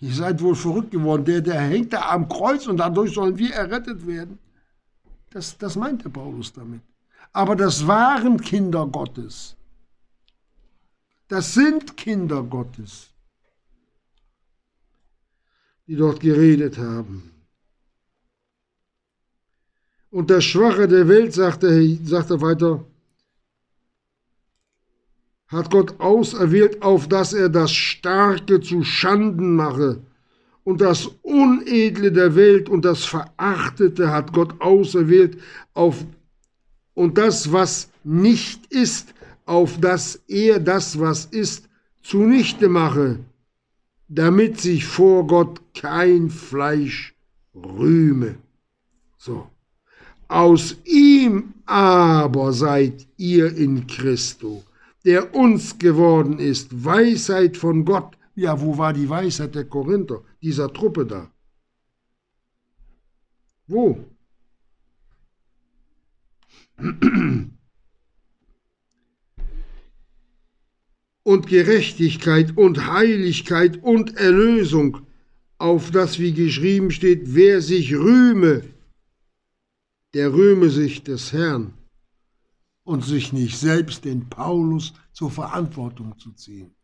[0.00, 1.24] Ihr seid wohl verrückt geworden.
[1.26, 4.38] Der, der hängt da am Kreuz und dadurch sollen wir errettet werden.
[5.34, 6.80] Das, das der Paulus damit
[7.34, 9.56] aber das waren Kinder Gottes.
[11.28, 13.10] Das sind Kinder Gottes,
[15.86, 17.32] die dort geredet haben.
[20.10, 22.84] Und der Schwache der Welt, sagt er, sagt er weiter,
[25.48, 30.00] hat Gott auserwählt, auf dass er das Starke zu Schanden mache.
[30.64, 35.38] Und das Unedle der Welt und das Verachtete hat Gott auserwählt,
[35.74, 36.04] auf
[36.94, 39.14] und das, was nicht ist,
[39.46, 41.68] auf das er das, was ist,
[42.02, 43.18] zunichte mache,
[44.08, 47.14] damit sich vor Gott kein Fleisch
[47.54, 48.36] rühme.
[49.18, 49.48] So.
[50.28, 54.62] Aus ihm aber seid ihr in Christo,
[55.04, 58.16] der uns geworden ist, Weisheit von Gott.
[58.34, 61.32] Ja, wo war die Weisheit der Korinther, dieser Truppe da?
[63.66, 64.04] Wo?
[71.22, 75.06] und Gerechtigkeit und Heiligkeit und Erlösung,
[75.56, 78.64] auf das wie geschrieben steht, wer sich rühme,
[80.12, 81.72] der rühme sich des Herrn
[82.82, 86.74] und sich nicht selbst den Paulus zur Verantwortung zu ziehen.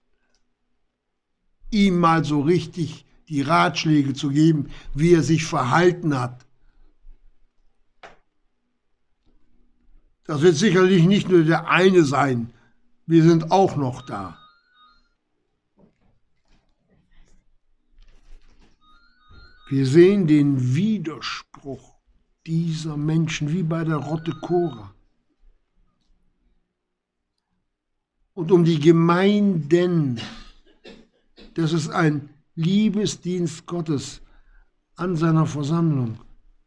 [1.71, 6.45] Ihm mal so richtig die Ratschläge zu geben, wie er sich verhalten hat
[10.31, 12.53] Das wird sicherlich nicht nur der eine sein.
[13.05, 14.39] Wir sind auch noch da.
[19.68, 21.97] Wir sehen den Widerspruch
[22.47, 24.95] dieser Menschen wie bei der Rotte Cora.
[28.33, 30.20] Und um die Gemeinden,
[31.55, 32.31] das ist ein
[32.61, 34.21] Liebesdienst Gottes
[34.97, 36.19] an seiner Versammlung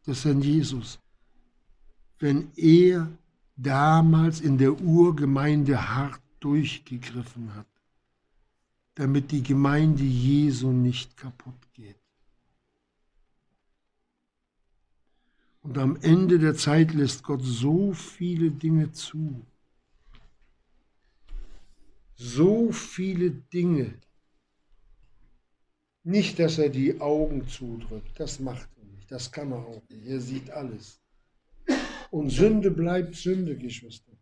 [0.06, 0.98] des Herrn Jesus,
[2.18, 3.08] wenn er
[3.56, 7.66] damals in der Urgemeinde hart durchgegriffen hat,
[8.96, 11.96] damit die Gemeinde Jesu nicht kaputt geht.
[15.62, 19.46] Und am Ende der Zeit lässt Gott so viele Dinge zu.
[22.16, 23.94] So viele Dinge.
[26.04, 30.06] Nicht, dass er die Augen zudrückt, das macht er nicht, das kann er auch nicht,
[30.06, 31.00] er sieht alles.
[32.10, 34.12] Und Sünde bleibt Sünde, Geschwister.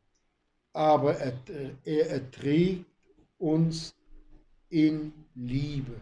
[0.72, 1.34] Aber er,
[1.84, 2.86] er erträgt
[3.36, 3.94] uns
[4.70, 6.00] in Liebe,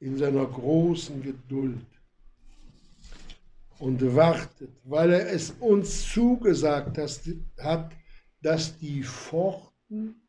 [0.00, 1.86] in seiner großen Geduld
[3.78, 6.98] und wartet, weil er es uns zugesagt
[7.58, 7.92] hat,
[8.42, 10.19] dass die Pforten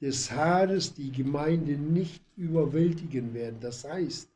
[0.00, 3.58] des Hades die Gemeinde nicht überwältigen werden.
[3.60, 4.28] Das heißt,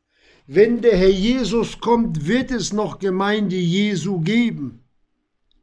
[0.47, 4.81] wenn der Herr Jesus kommt, wird es noch Gemeinde Jesu geben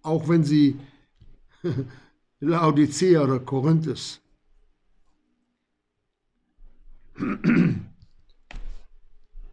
[0.09, 0.77] auch wenn sie
[2.41, 4.21] Laodicea oder Korinth.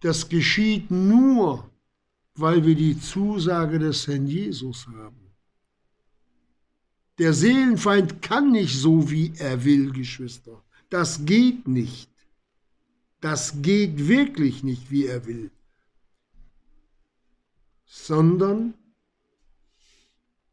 [0.01, 1.69] Das geschieht nur,
[2.35, 5.24] weil wir die Zusage des Herrn Jesus haben.
[7.17, 10.63] Der Seelenfeind kann nicht so, wie er will, Geschwister.
[10.89, 12.09] Das geht nicht.
[13.21, 15.51] Das geht wirklich nicht, wie er will.
[17.85, 18.73] Sondern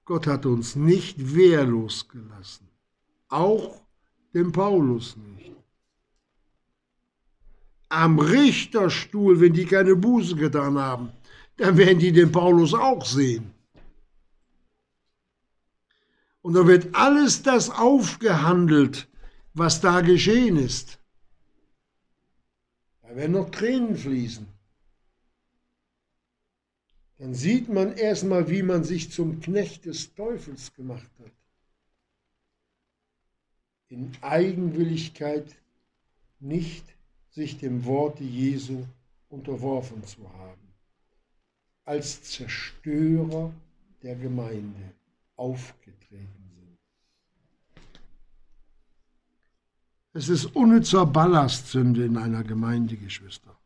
[0.04, 2.68] Gott hat uns nicht wehrlos gelassen,
[3.28, 3.82] auch
[4.34, 5.52] dem Paulus nicht.
[7.92, 11.10] am Richterstuhl, wenn die keine Buße getan haben,
[11.58, 13.52] dann werden die den Paulus auch sehen.
[16.42, 19.08] Und da wird alles das aufgehandelt,
[19.54, 20.98] was da geschehen ist.
[23.02, 24.46] Da werden noch Tränen fließen.
[27.18, 31.30] Dann sieht man erstmal, wie man sich zum Knecht des Teufels gemacht hat.
[33.88, 35.54] In Eigenwilligkeit
[36.40, 36.84] nicht
[37.30, 38.84] sich dem Worte Jesu
[39.28, 40.72] unterworfen zu haben,
[41.84, 43.54] als Zerstörer
[44.02, 44.92] der Gemeinde
[45.42, 46.78] aufgetreten sind.
[50.12, 53.58] Es ist unnützer Ballastsünde in einer Gemeinde, Geschwister.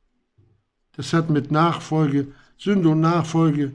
[0.96, 3.74] Das hat mit Nachfolge, Sünde und Nachfolge,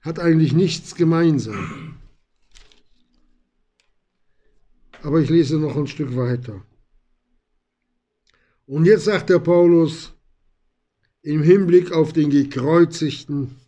[0.00, 1.98] hat eigentlich nichts gemeinsam.
[5.02, 6.64] Aber ich lese noch ein Stück weiter.
[8.66, 10.14] Und jetzt sagt der Paulus
[11.20, 13.61] im Hinblick auf den Gekreuzigten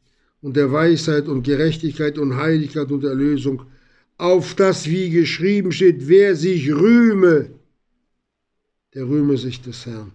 [0.44, 3.62] und der Weisheit und Gerechtigkeit und Heiligkeit und Erlösung,
[4.18, 7.48] auf das, wie geschrieben steht, wer sich rühme,
[8.92, 10.12] der rühme sich des Herrn.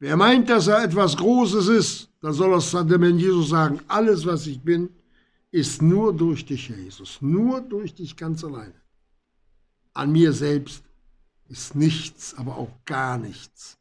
[0.00, 4.26] Wer meint, dass er etwas Großes ist, dann soll es dem Herrn Jesus sagen, alles,
[4.26, 4.88] was ich bin,
[5.52, 8.80] ist nur durch dich, Jesus, nur durch dich ganz alleine.
[9.94, 10.82] An mir selbst
[11.48, 13.78] ist nichts, aber auch gar nichts,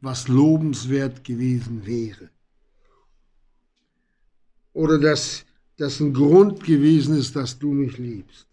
[0.00, 2.30] was lobenswert gewesen wäre
[4.76, 5.46] oder dass
[5.78, 8.46] das ein Grund gewesen ist, dass du mich liebst.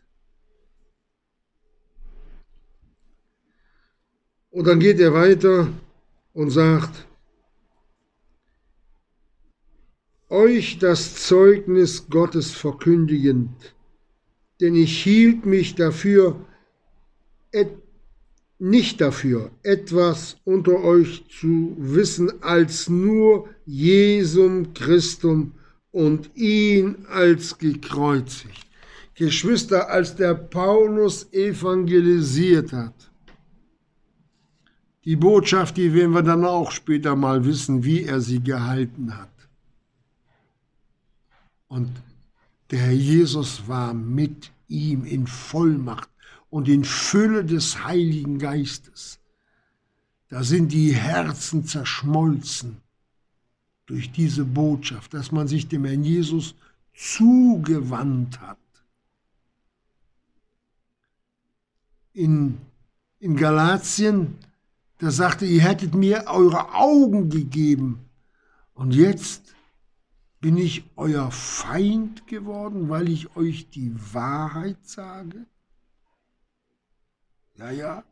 [4.49, 5.67] Und dann geht er weiter
[6.34, 7.07] und sagt,
[10.30, 13.76] euch das Zeugnis Gottes verkündigend,
[14.61, 16.45] denn ich hielt mich dafür,
[18.59, 25.51] nicht dafür, etwas unter euch zu wissen als nur Jesum Christum
[25.93, 28.67] und ihn als gekreuzigt.
[29.13, 33.11] Geschwister, als der Paulus evangelisiert hat,
[35.05, 39.29] die Botschaft, die werden wir dann auch später mal wissen, wie er sie gehalten hat.
[41.67, 41.91] Und
[42.71, 46.09] der Herr Jesus war mit ihm in Vollmacht
[46.49, 49.19] und in Fülle des Heiligen Geistes.
[50.29, 52.82] Da sind die Herzen zerschmolzen
[53.86, 56.55] durch diese Botschaft, dass man sich dem Herrn Jesus
[56.93, 58.57] zugewandt hat.
[62.13, 62.59] In,
[63.19, 64.36] in Galatien,
[64.99, 67.99] da sagte, ihr hättet mir eure Augen gegeben
[68.73, 69.55] und jetzt
[70.39, 75.45] bin ich euer Feind geworden, weil ich euch die Wahrheit sage?
[77.55, 78.03] Ja, ja.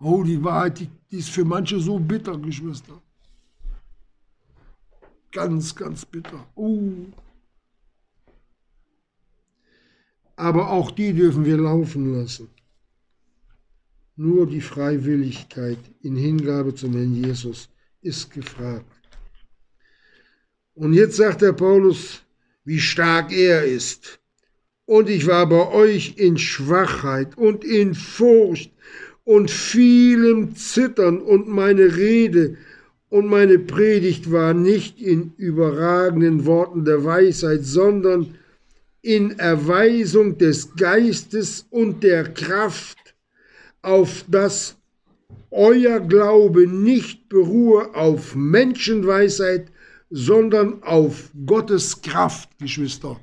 [0.00, 3.00] Oh, die Wahrheit, die, die ist für manche so bitter, Geschwister.
[5.36, 6.46] Ganz, ganz bitter.
[6.56, 7.12] Uh.
[10.34, 12.48] Aber auch die dürfen wir laufen lassen.
[14.16, 17.68] Nur die Freiwilligkeit in Hingabe zum Herrn Jesus
[18.00, 19.10] ist gefragt.
[20.72, 22.22] Und jetzt sagt der Paulus,
[22.64, 24.18] wie stark er ist.
[24.86, 28.72] Und ich war bei euch in Schwachheit und in Furcht
[29.24, 32.56] und vielem Zittern und meine Rede
[33.08, 38.34] und meine Predigt war nicht in überragenden Worten der Weisheit, sondern
[39.02, 43.14] in Erweisung des Geistes und der Kraft,
[43.82, 44.76] auf dass
[45.50, 49.70] euer Glaube nicht beruhe auf Menschenweisheit,
[50.10, 53.20] sondern auf Gottes Kraft, Geschwister.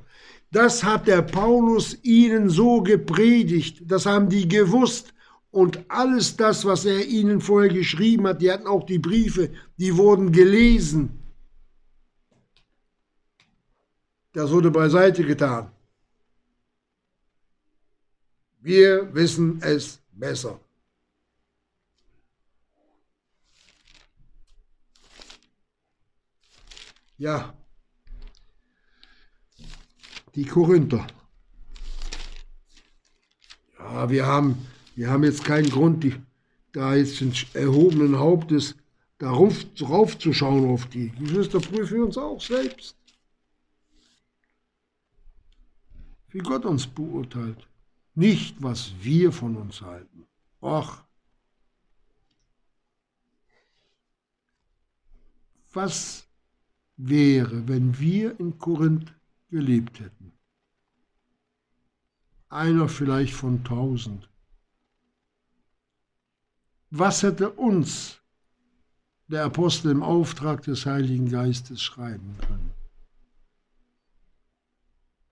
[0.52, 5.13] Das hat der Paulus ihnen so gepredigt, das haben die gewusst,
[5.54, 9.96] und alles das, was er ihnen vorher geschrieben hat, die hatten auch die Briefe, die
[9.96, 11.20] wurden gelesen.
[14.32, 15.72] Das wurde beiseite getan.
[18.62, 20.60] Wir wissen es besser.
[27.20, 27.54] Ja,
[30.34, 31.06] die Korinther.
[33.78, 36.16] Ja, wir haben wir haben jetzt keinen Grund, die,
[36.72, 37.22] da jetzt
[37.56, 38.76] erhobenen Hauptes
[39.18, 41.10] darauf raufzuschauen auf die.
[41.12, 42.96] Geschwister, prüfen wir uns auch selbst.
[46.30, 47.68] Wie Gott uns beurteilt.
[48.16, 50.26] Nicht, was wir von uns halten.
[50.62, 51.04] Och.
[55.74, 56.28] Was
[56.98, 59.14] wäre, wenn wir in Korinth
[59.50, 60.34] gelebt hätten?
[62.50, 64.30] Einer vielleicht von tausend
[66.96, 68.22] Was hätte uns
[69.28, 72.70] der Apostel im Auftrag des Heiligen Geistes schreiben können?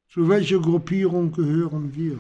[0.09, 2.20] Zu welcher Gruppierung gehören wir?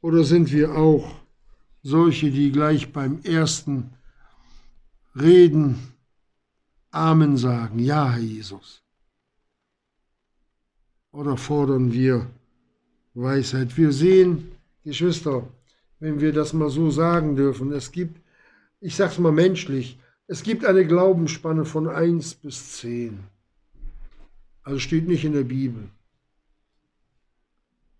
[0.00, 1.12] Oder sind wir auch
[1.82, 3.90] solche, die gleich beim ersten
[5.16, 5.92] Reden
[6.92, 8.80] Amen sagen, ja, Herr Jesus?
[11.10, 12.30] Oder fordern wir
[13.14, 13.76] Weisheit?
[13.76, 14.52] Wir sehen,
[14.84, 15.48] Geschwister,
[16.00, 18.20] wenn wir das mal so sagen dürfen, es gibt,
[18.80, 23.20] ich sag's mal menschlich, es gibt eine Glaubensspanne von 1 bis 10.
[24.62, 25.90] Also steht nicht in der Bibel.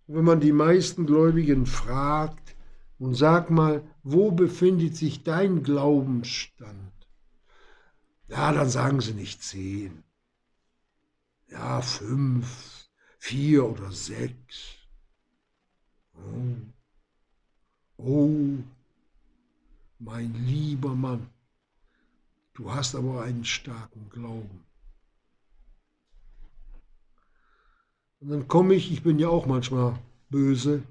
[0.07, 2.55] Wenn man die meisten Gläubigen fragt
[2.97, 6.91] und sagt mal, wo befindet sich dein Glaubensstand?
[8.27, 10.03] Ja, dann sagen sie nicht zehn.
[11.49, 12.87] Ja, fünf,
[13.17, 14.77] vier oder sechs.
[16.13, 16.55] Oh,
[18.03, 18.57] oh
[19.99, 21.27] mein lieber Mann,
[22.53, 24.63] du hast aber einen starken Glauben.
[28.19, 29.97] Und dann komme ich, ich bin ja auch manchmal
[30.29, 30.83] böse,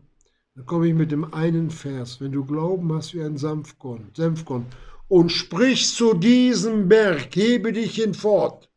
[0.54, 4.66] dann komme ich mit dem einen Vers, wenn du Glauben hast wie ein Senfkorn, Senfkorn
[5.08, 8.68] und sprichst zu diesem Berg, hebe dich hinfort.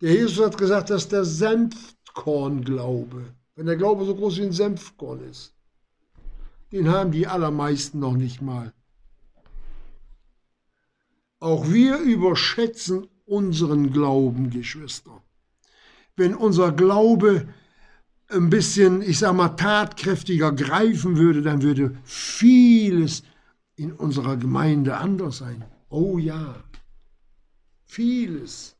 [0.00, 5.20] Der Jesus hat gesagt, dass der Senfkorn-Glaube, wenn der Glaube so groß wie ein Senfkorn
[5.30, 5.54] ist,
[6.72, 8.72] den haben die allermeisten noch nicht mal.
[11.38, 15.22] Auch wir überschätzen unseren Glauben, Geschwister
[16.16, 17.48] wenn unser Glaube
[18.28, 23.22] ein bisschen, ich sag mal, tatkräftiger greifen würde, dann würde vieles
[23.76, 25.64] in unserer Gemeinde anders sein.
[25.88, 26.62] Oh ja,
[27.84, 28.76] vieles.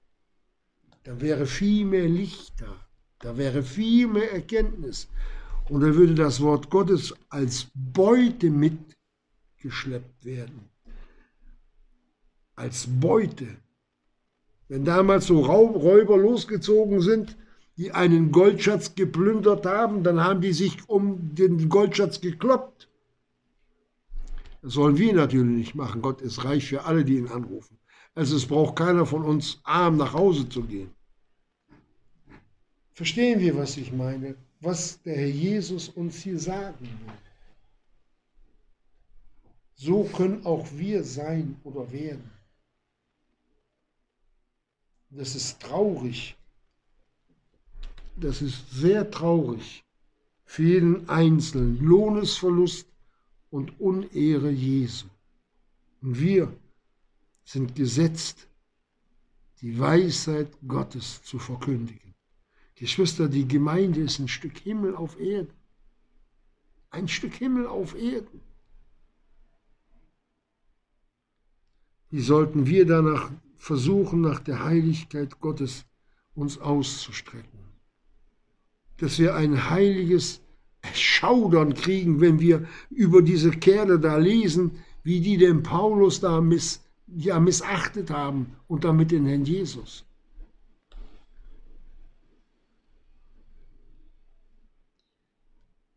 [1.04, 2.76] Da wäre viel mehr Licht da,
[3.18, 5.08] da wäre viel mehr Erkenntnis.
[5.68, 10.68] Und da würde das Wort Gottes als Beute mitgeschleppt werden.
[12.54, 13.46] Als Beute.
[14.68, 17.36] Wenn damals so Räuber losgezogen sind,
[17.76, 22.88] die einen Goldschatz geplündert haben, dann haben die sich um den Goldschatz gekloppt.
[24.60, 26.02] Das sollen wir natürlich nicht machen.
[26.02, 27.78] Gott ist reich für alle, die ihn anrufen.
[28.14, 30.90] Also es braucht keiner von uns arm nach Hause zu gehen.
[32.92, 34.36] Verstehen wir, was ich meine?
[34.62, 37.14] Was der Herr Jesus uns hier sagen will.
[39.74, 42.30] So können auch wir sein oder werden.
[45.10, 46.36] Das ist traurig.
[48.14, 49.84] Das ist sehr traurig
[50.44, 51.78] für jeden Einzelnen.
[51.84, 52.86] Lohnesverlust
[53.50, 55.08] und Unehre Jesu.
[56.02, 56.52] Und wir
[57.44, 58.46] sind gesetzt,
[59.60, 62.11] die Weisheit Gottes zu verkündigen.
[62.82, 65.54] Geschwister, die Gemeinde ist ein Stück Himmel auf Erden.
[66.90, 68.40] Ein Stück Himmel auf Erden.
[72.10, 75.84] Wie sollten wir danach versuchen, nach der Heiligkeit Gottes
[76.34, 77.60] uns auszustrecken.
[78.96, 80.40] Dass wir ein heiliges
[80.92, 84.72] Schaudern kriegen, wenn wir über diese Kerle da lesen,
[85.04, 90.04] wie die den Paulus da miss, ja, missachtet haben und damit den Herrn Jesus.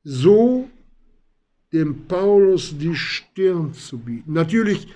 [0.07, 0.69] So
[1.73, 4.33] dem Paulus die Stirn zu bieten.
[4.33, 4.87] Natürlich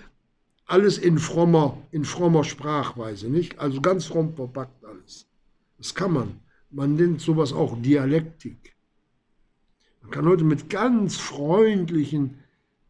[0.66, 3.57] alles in frommer, in frommer Sprachweise, nicht?
[3.57, 5.28] Also ganz fromm verpackt alles.
[5.80, 6.39] Das kann man.
[6.70, 8.76] Man nennt sowas auch Dialektik.
[10.03, 12.36] Man kann heute mit ganz freundlichen,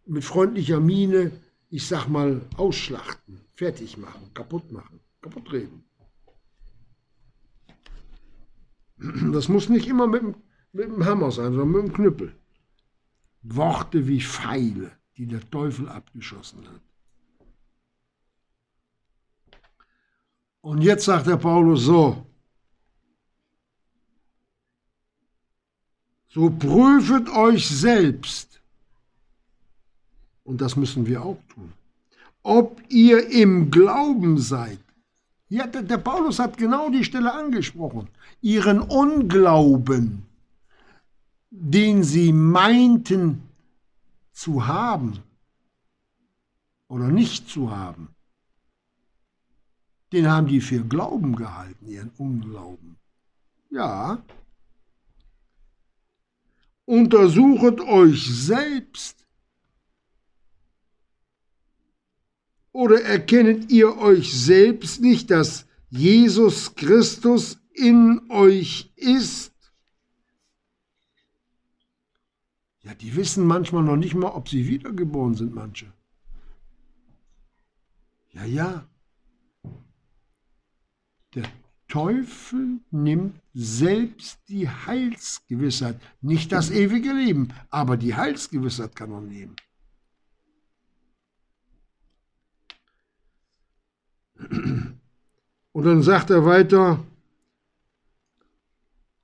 [0.06, 1.32] mit freundlicher Miene,
[1.70, 5.86] ich sag mal, ausschlachten, fertig machen, kaputt machen, kaputt reden.
[9.32, 10.36] Das muss nicht immer mit,
[10.72, 12.36] mit dem Hammer sein, sondern mit dem Knüppel.
[13.42, 16.82] Worte wie Pfeile, die der Teufel abgeschossen hat.
[20.62, 22.26] Und jetzt sagt der Paulus so,
[26.28, 28.62] so prüfet euch selbst,
[30.44, 31.72] und das müssen wir auch tun,
[32.44, 34.80] ob ihr im Glauben seid.
[35.48, 38.08] Ja, der, der Paulus hat genau die Stelle angesprochen.
[38.42, 40.29] Ihren Unglauben,
[41.50, 43.42] den sie meinten
[44.32, 45.20] zu haben
[46.88, 48.10] oder nicht zu haben
[50.12, 52.98] den haben die für Glauben gehalten, ihren Unglauben.
[53.70, 54.24] Ja.
[56.86, 59.26] Untersuchet euch selbst.
[62.72, 69.54] Oder erkennet ihr euch selbst nicht, dass Jesus Christus in euch ist?
[72.90, 75.86] Ja, die wissen manchmal noch nicht mal, ob sie wiedergeboren sind, manche.
[78.32, 78.88] Ja, ja.
[81.36, 81.44] Der
[81.88, 89.56] Teufel nimmt selbst die Heilsgewissheit, nicht das ewige Leben, aber die Heilsgewissheit kann er nehmen.
[95.74, 97.06] Und dann sagt er weiter,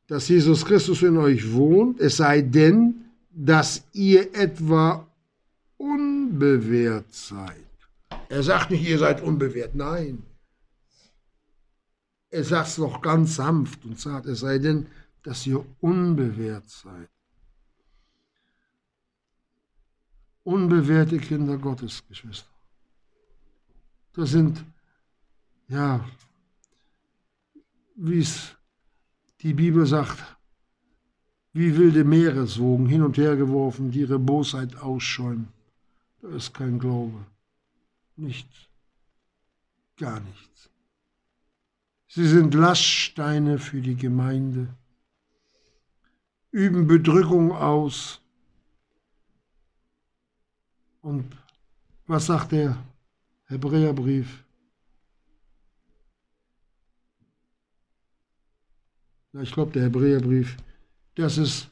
[0.06, 3.05] dass Jesus Christus in euch wohnt, es sei denn,
[3.38, 5.06] dass ihr etwa
[5.76, 7.66] unbewehrt seid.
[8.30, 10.24] Er sagt nicht, ihr seid unbewehrt, nein.
[12.30, 14.88] Er sagt es noch ganz sanft und sagt, es sei denn,
[15.22, 17.10] dass ihr unbewehrt seid.
[20.44, 22.50] Unbewährte Kinder Gottes, Geschwister.
[24.14, 24.64] Das sind,
[25.68, 26.08] ja,
[27.96, 28.56] wie es
[29.42, 30.35] die Bibel sagt,
[31.56, 35.48] wie wilde Meereswogen hin und her geworfen, die ihre Bosheit ausschäumen.
[36.22, 37.26] Da ist kein Glaube.
[38.18, 38.68] Nichts.
[39.96, 40.70] Gar nichts.
[42.10, 44.68] Sie sind Laststeine für die Gemeinde,
[46.52, 48.20] üben Bedrückung aus.
[51.02, 51.38] Und
[52.06, 52.78] was sagt der
[53.46, 54.44] Hebräerbrief?
[59.42, 60.58] Ich glaube, der Hebräerbrief,
[61.16, 61.68] dass es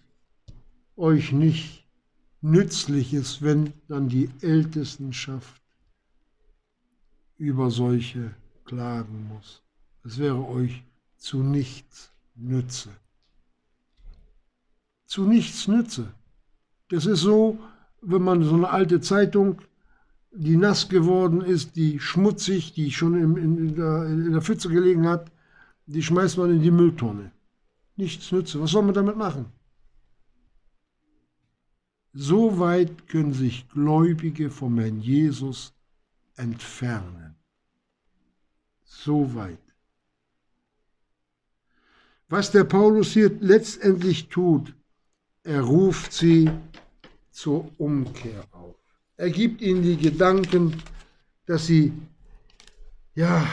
[0.96, 1.86] euch nicht
[2.42, 5.62] nützlich ist, wenn dann die Ältestenschaft
[7.38, 8.34] über solche
[8.66, 9.62] klagen muss.
[10.04, 10.84] Es wäre euch
[11.18, 12.90] zu nichts nütze.
[15.06, 16.14] Zu nichts nütze.
[16.90, 17.58] Das ist so,
[18.02, 19.62] wenn man so eine alte Zeitung,
[20.32, 25.08] die nass geworden ist, die schmutzig, die schon in, in, der, in der Pfütze gelegen
[25.08, 25.32] hat,
[25.86, 27.32] die schmeißt man in die Mülltonne.
[27.96, 28.60] Nichts nütze.
[28.62, 29.46] Was soll man damit machen?
[32.14, 35.74] So weit können sich Gläubige vom Herrn Jesus
[36.36, 37.36] entfernen.
[38.84, 39.58] So weit.
[42.30, 44.74] Was der Paulus hier letztendlich tut,
[45.44, 46.50] er ruft sie
[47.32, 48.76] zur Umkehr auf.
[49.18, 50.82] Er gibt ihnen die Gedanken,
[51.46, 51.94] dass sie
[53.16, 53.48] ja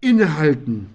[0.00, 0.94] innehalten.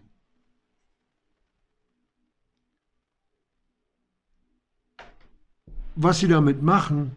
[5.96, 7.16] Was sie damit machen,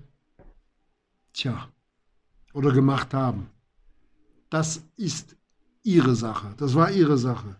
[1.32, 1.68] tja,
[2.52, 3.48] oder gemacht haben,
[4.50, 5.36] das ist
[5.82, 6.54] ihre Sache.
[6.58, 7.56] Das war ihre Sache.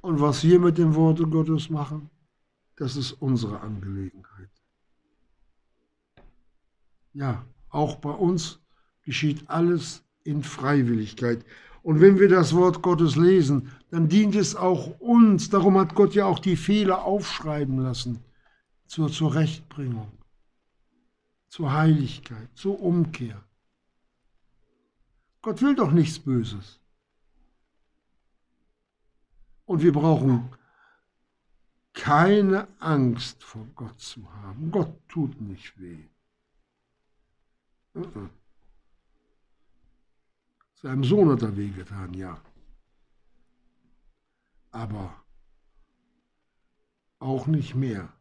[0.00, 2.10] Und was wir mit dem Worte Gottes machen,
[2.76, 4.50] das ist unsere Angelegenheit.
[7.12, 8.60] Ja, auch bei uns
[9.02, 11.44] geschieht alles in Freiwilligkeit.
[11.86, 15.50] Und wenn wir das Wort Gottes lesen, dann dient es auch uns.
[15.50, 18.24] Darum hat Gott ja auch die Fehler aufschreiben lassen
[18.88, 20.10] zur Zurechtbringung,
[21.46, 23.40] zur Heiligkeit, zur Umkehr.
[25.42, 26.80] Gott will doch nichts Böses.
[29.64, 30.50] Und wir brauchen
[31.92, 34.72] keine Angst vor Gott zu haben.
[34.72, 36.02] Gott tut nicht weh.
[37.94, 38.28] Uh
[40.82, 42.38] Seinem Sohn hat er wehgetan, ja.
[44.70, 45.14] Aber
[47.18, 48.12] auch nicht mehr.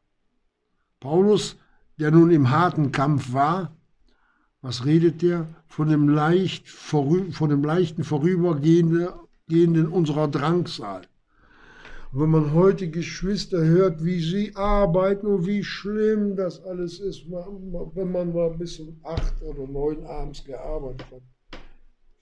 [0.99, 1.57] Paulus,
[1.99, 3.75] der nun im harten Kampf war,
[4.61, 5.47] was redet der?
[5.67, 11.07] Von dem, leicht, von dem leichten Vorübergehenden unserer Drangsal
[12.17, 18.11] wenn man heute Geschwister hört, wie sie arbeiten und wie schlimm das alles ist, wenn
[18.11, 21.34] man mal bis um acht oder neun abends gearbeitet hat.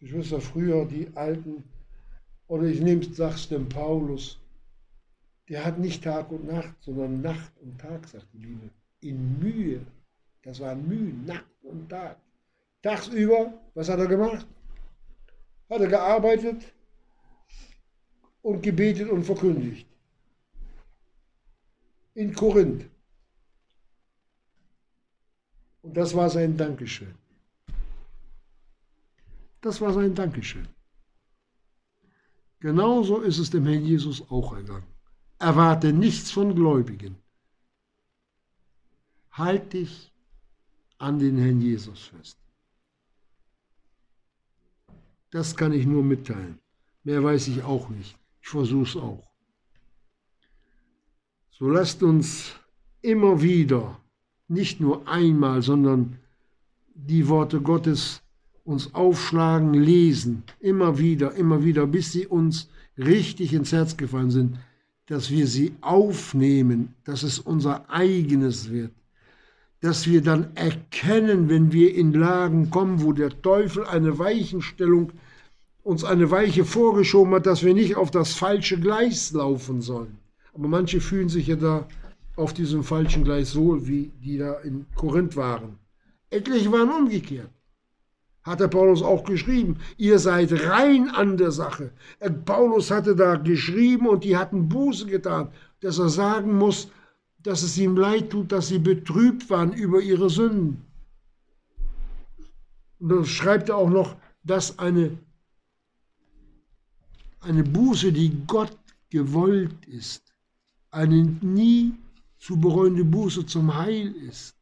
[0.03, 1.63] Geschwister, früher die Alten,
[2.47, 4.39] oder ich nehme es, sag's dem Paulus,
[5.49, 8.69] der hat nicht Tag und Nacht, sondern Nacht und Tag, sagt die Bibel,
[9.01, 9.81] in Mühe.
[10.43, 12.17] Das war Mühe, Nacht und Tag.
[12.81, 14.45] Tagsüber, was hat er gemacht?
[15.69, 16.73] Hat er gearbeitet,
[18.43, 19.87] und gebetet und verkündigt.
[22.13, 22.85] In Korinth.
[25.81, 27.15] Und das war sein Dankeschön.
[29.63, 30.67] Das war sein Dankeschön.
[32.59, 34.91] Genauso ist es dem Herrn Jesus auch ergangen.
[35.39, 37.15] Erwarte nichts von Gläubigen.
[39.31, 40.13] Halt dich
[40.97, 42.37] an den Herrn Jesus fest.
[45.31, 46.59] Das kann ich nur mitteilen.
[47.05, 48.17] Mehr weiß ich auch nicht.
[48.41, 49.31] Ich versuche es auch.
[51.51, 52.51] So lasst uns
[53.01, 53.97] immer wieder,
[54.49, 56.19] nicht nur einmal, sondern
[56.93, 58.22] die Worte Gottes
[58.63, 64.57] uns aufschlagen, lesen, immer wieder, immer wieder, bis sie uns richtig ins Herz gefallen sind.
[65.05, 68.91] dass wir sie aufnehmen, dass es unser eigenes wird,
[69.81, 75.11] dass wir dann erkennen, wenn wir in Lagen kommen, wo der Teufel eine Weichenstellung
[75.83, 80.17] uns eine Weiche vorgeschoben hat, dass wir nicht auf das falsche Gleis laufen sollen.
[80.53, 81.87] Aber manche fühlen sich ja da
[82.37, 85.77] auf diesem falschen Gleis wohl, wie die da in Korinth waren.
[86.29, 87.49] Etliche waren umgekehrt.
[88.43, 89.77] Hat der Paulus auch geschrieben.
[89.97, 91.91] Ihr seid rein an der Sache.
[92.19, 96.89] Äh, Paulus hatte da geschrieben und die hatten Buße getan, dass er sagen muss,
[97.41, 100.81] dass es ihm leid tut, dass sie betrübt waren über ihre Sünden.
[102.99, 105.17] Und dann schreibt er auch noch, dass eine,
[107.41, 108.77] eine Buße, die Gott
[109.09, 110.33] gewollt ist,
[110.91, 111.93] eine nie
[112.39, 114.55] zu bereuende Buße zum Heil ist.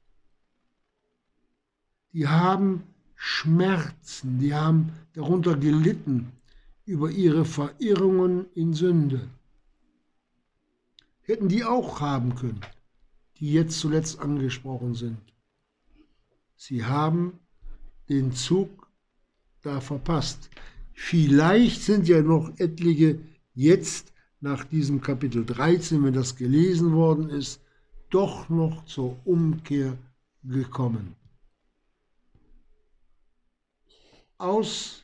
[2.14, 2.84] Die haben
[3.24, 6.32] Schmerzen, die haben darunter gelitten
[6.86, 9.30] über ihre Verirrungen in Sünde.
[11.22, 12.62] Hätten die auch haben können,
[13.38, 15.20] die jetzt zuletzt angesprochen sind.
[16.56, 17.40] Sie haben
[18.10, 18.88] den Zug
[19.62, 20.50] da verpasst.
[20.92, 23.20] Vielleicht sind ja noch etliche
[23.54, 27.62] jetzt nach diesem Kapitel 13, wenn das gelesen worden ist,
[28.10, 29.96] doch noch zur Umkehr
[30.44, 31.21] gekommen.
[34.42, 35.04] Aus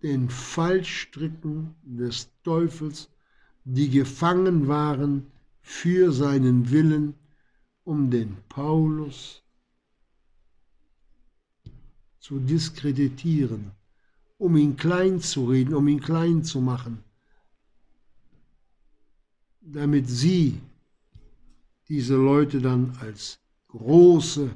[0.00, 3.08] den Fallstricken des Teufels,
[3.64, 5.26] die gefangen waren
[5.60, 7.14] für seinen Willen,
[7.82, 9.42] um den Paulus
[12.20, 13.72] zu diskreditieren,
[14.38, 17.02] um ihn klein zu reden, um ihn klein zu machen,
[19.60, 20.60] damit sie
[21.88, 24.48] diese Leute dann als große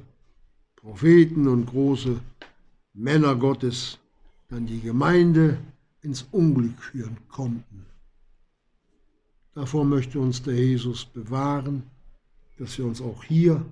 [0.76, 2.20] Propheten und große
[2.92, 3.98] Männer Gottes
[4.54, 5.58] dann die Gemeinde
[6.02, 7.86] ins Unglück führen konnten.
[9.54, 11.82] Davor möchte uns der Jesus bewahren,
[12.58, 13.64] dass wir uns auch hier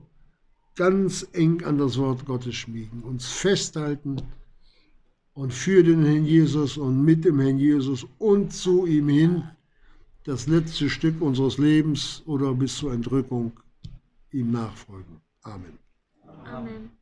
[0.75, 4.23] ganz eng an das Wort Gottes schmiegen, uns festhalten
[5.35, 9.45] und für den Herrn Jesus und mit dem Herrn Jesus und zu ihm hin
[10.25, 13.53] das letzte Stück unseres Lebens oder bis zur Entrückung
[14.33, 15.21] ihm nachfolgen.
[15.43, 15.79] Amen.
[16.45, 17.02] Amen.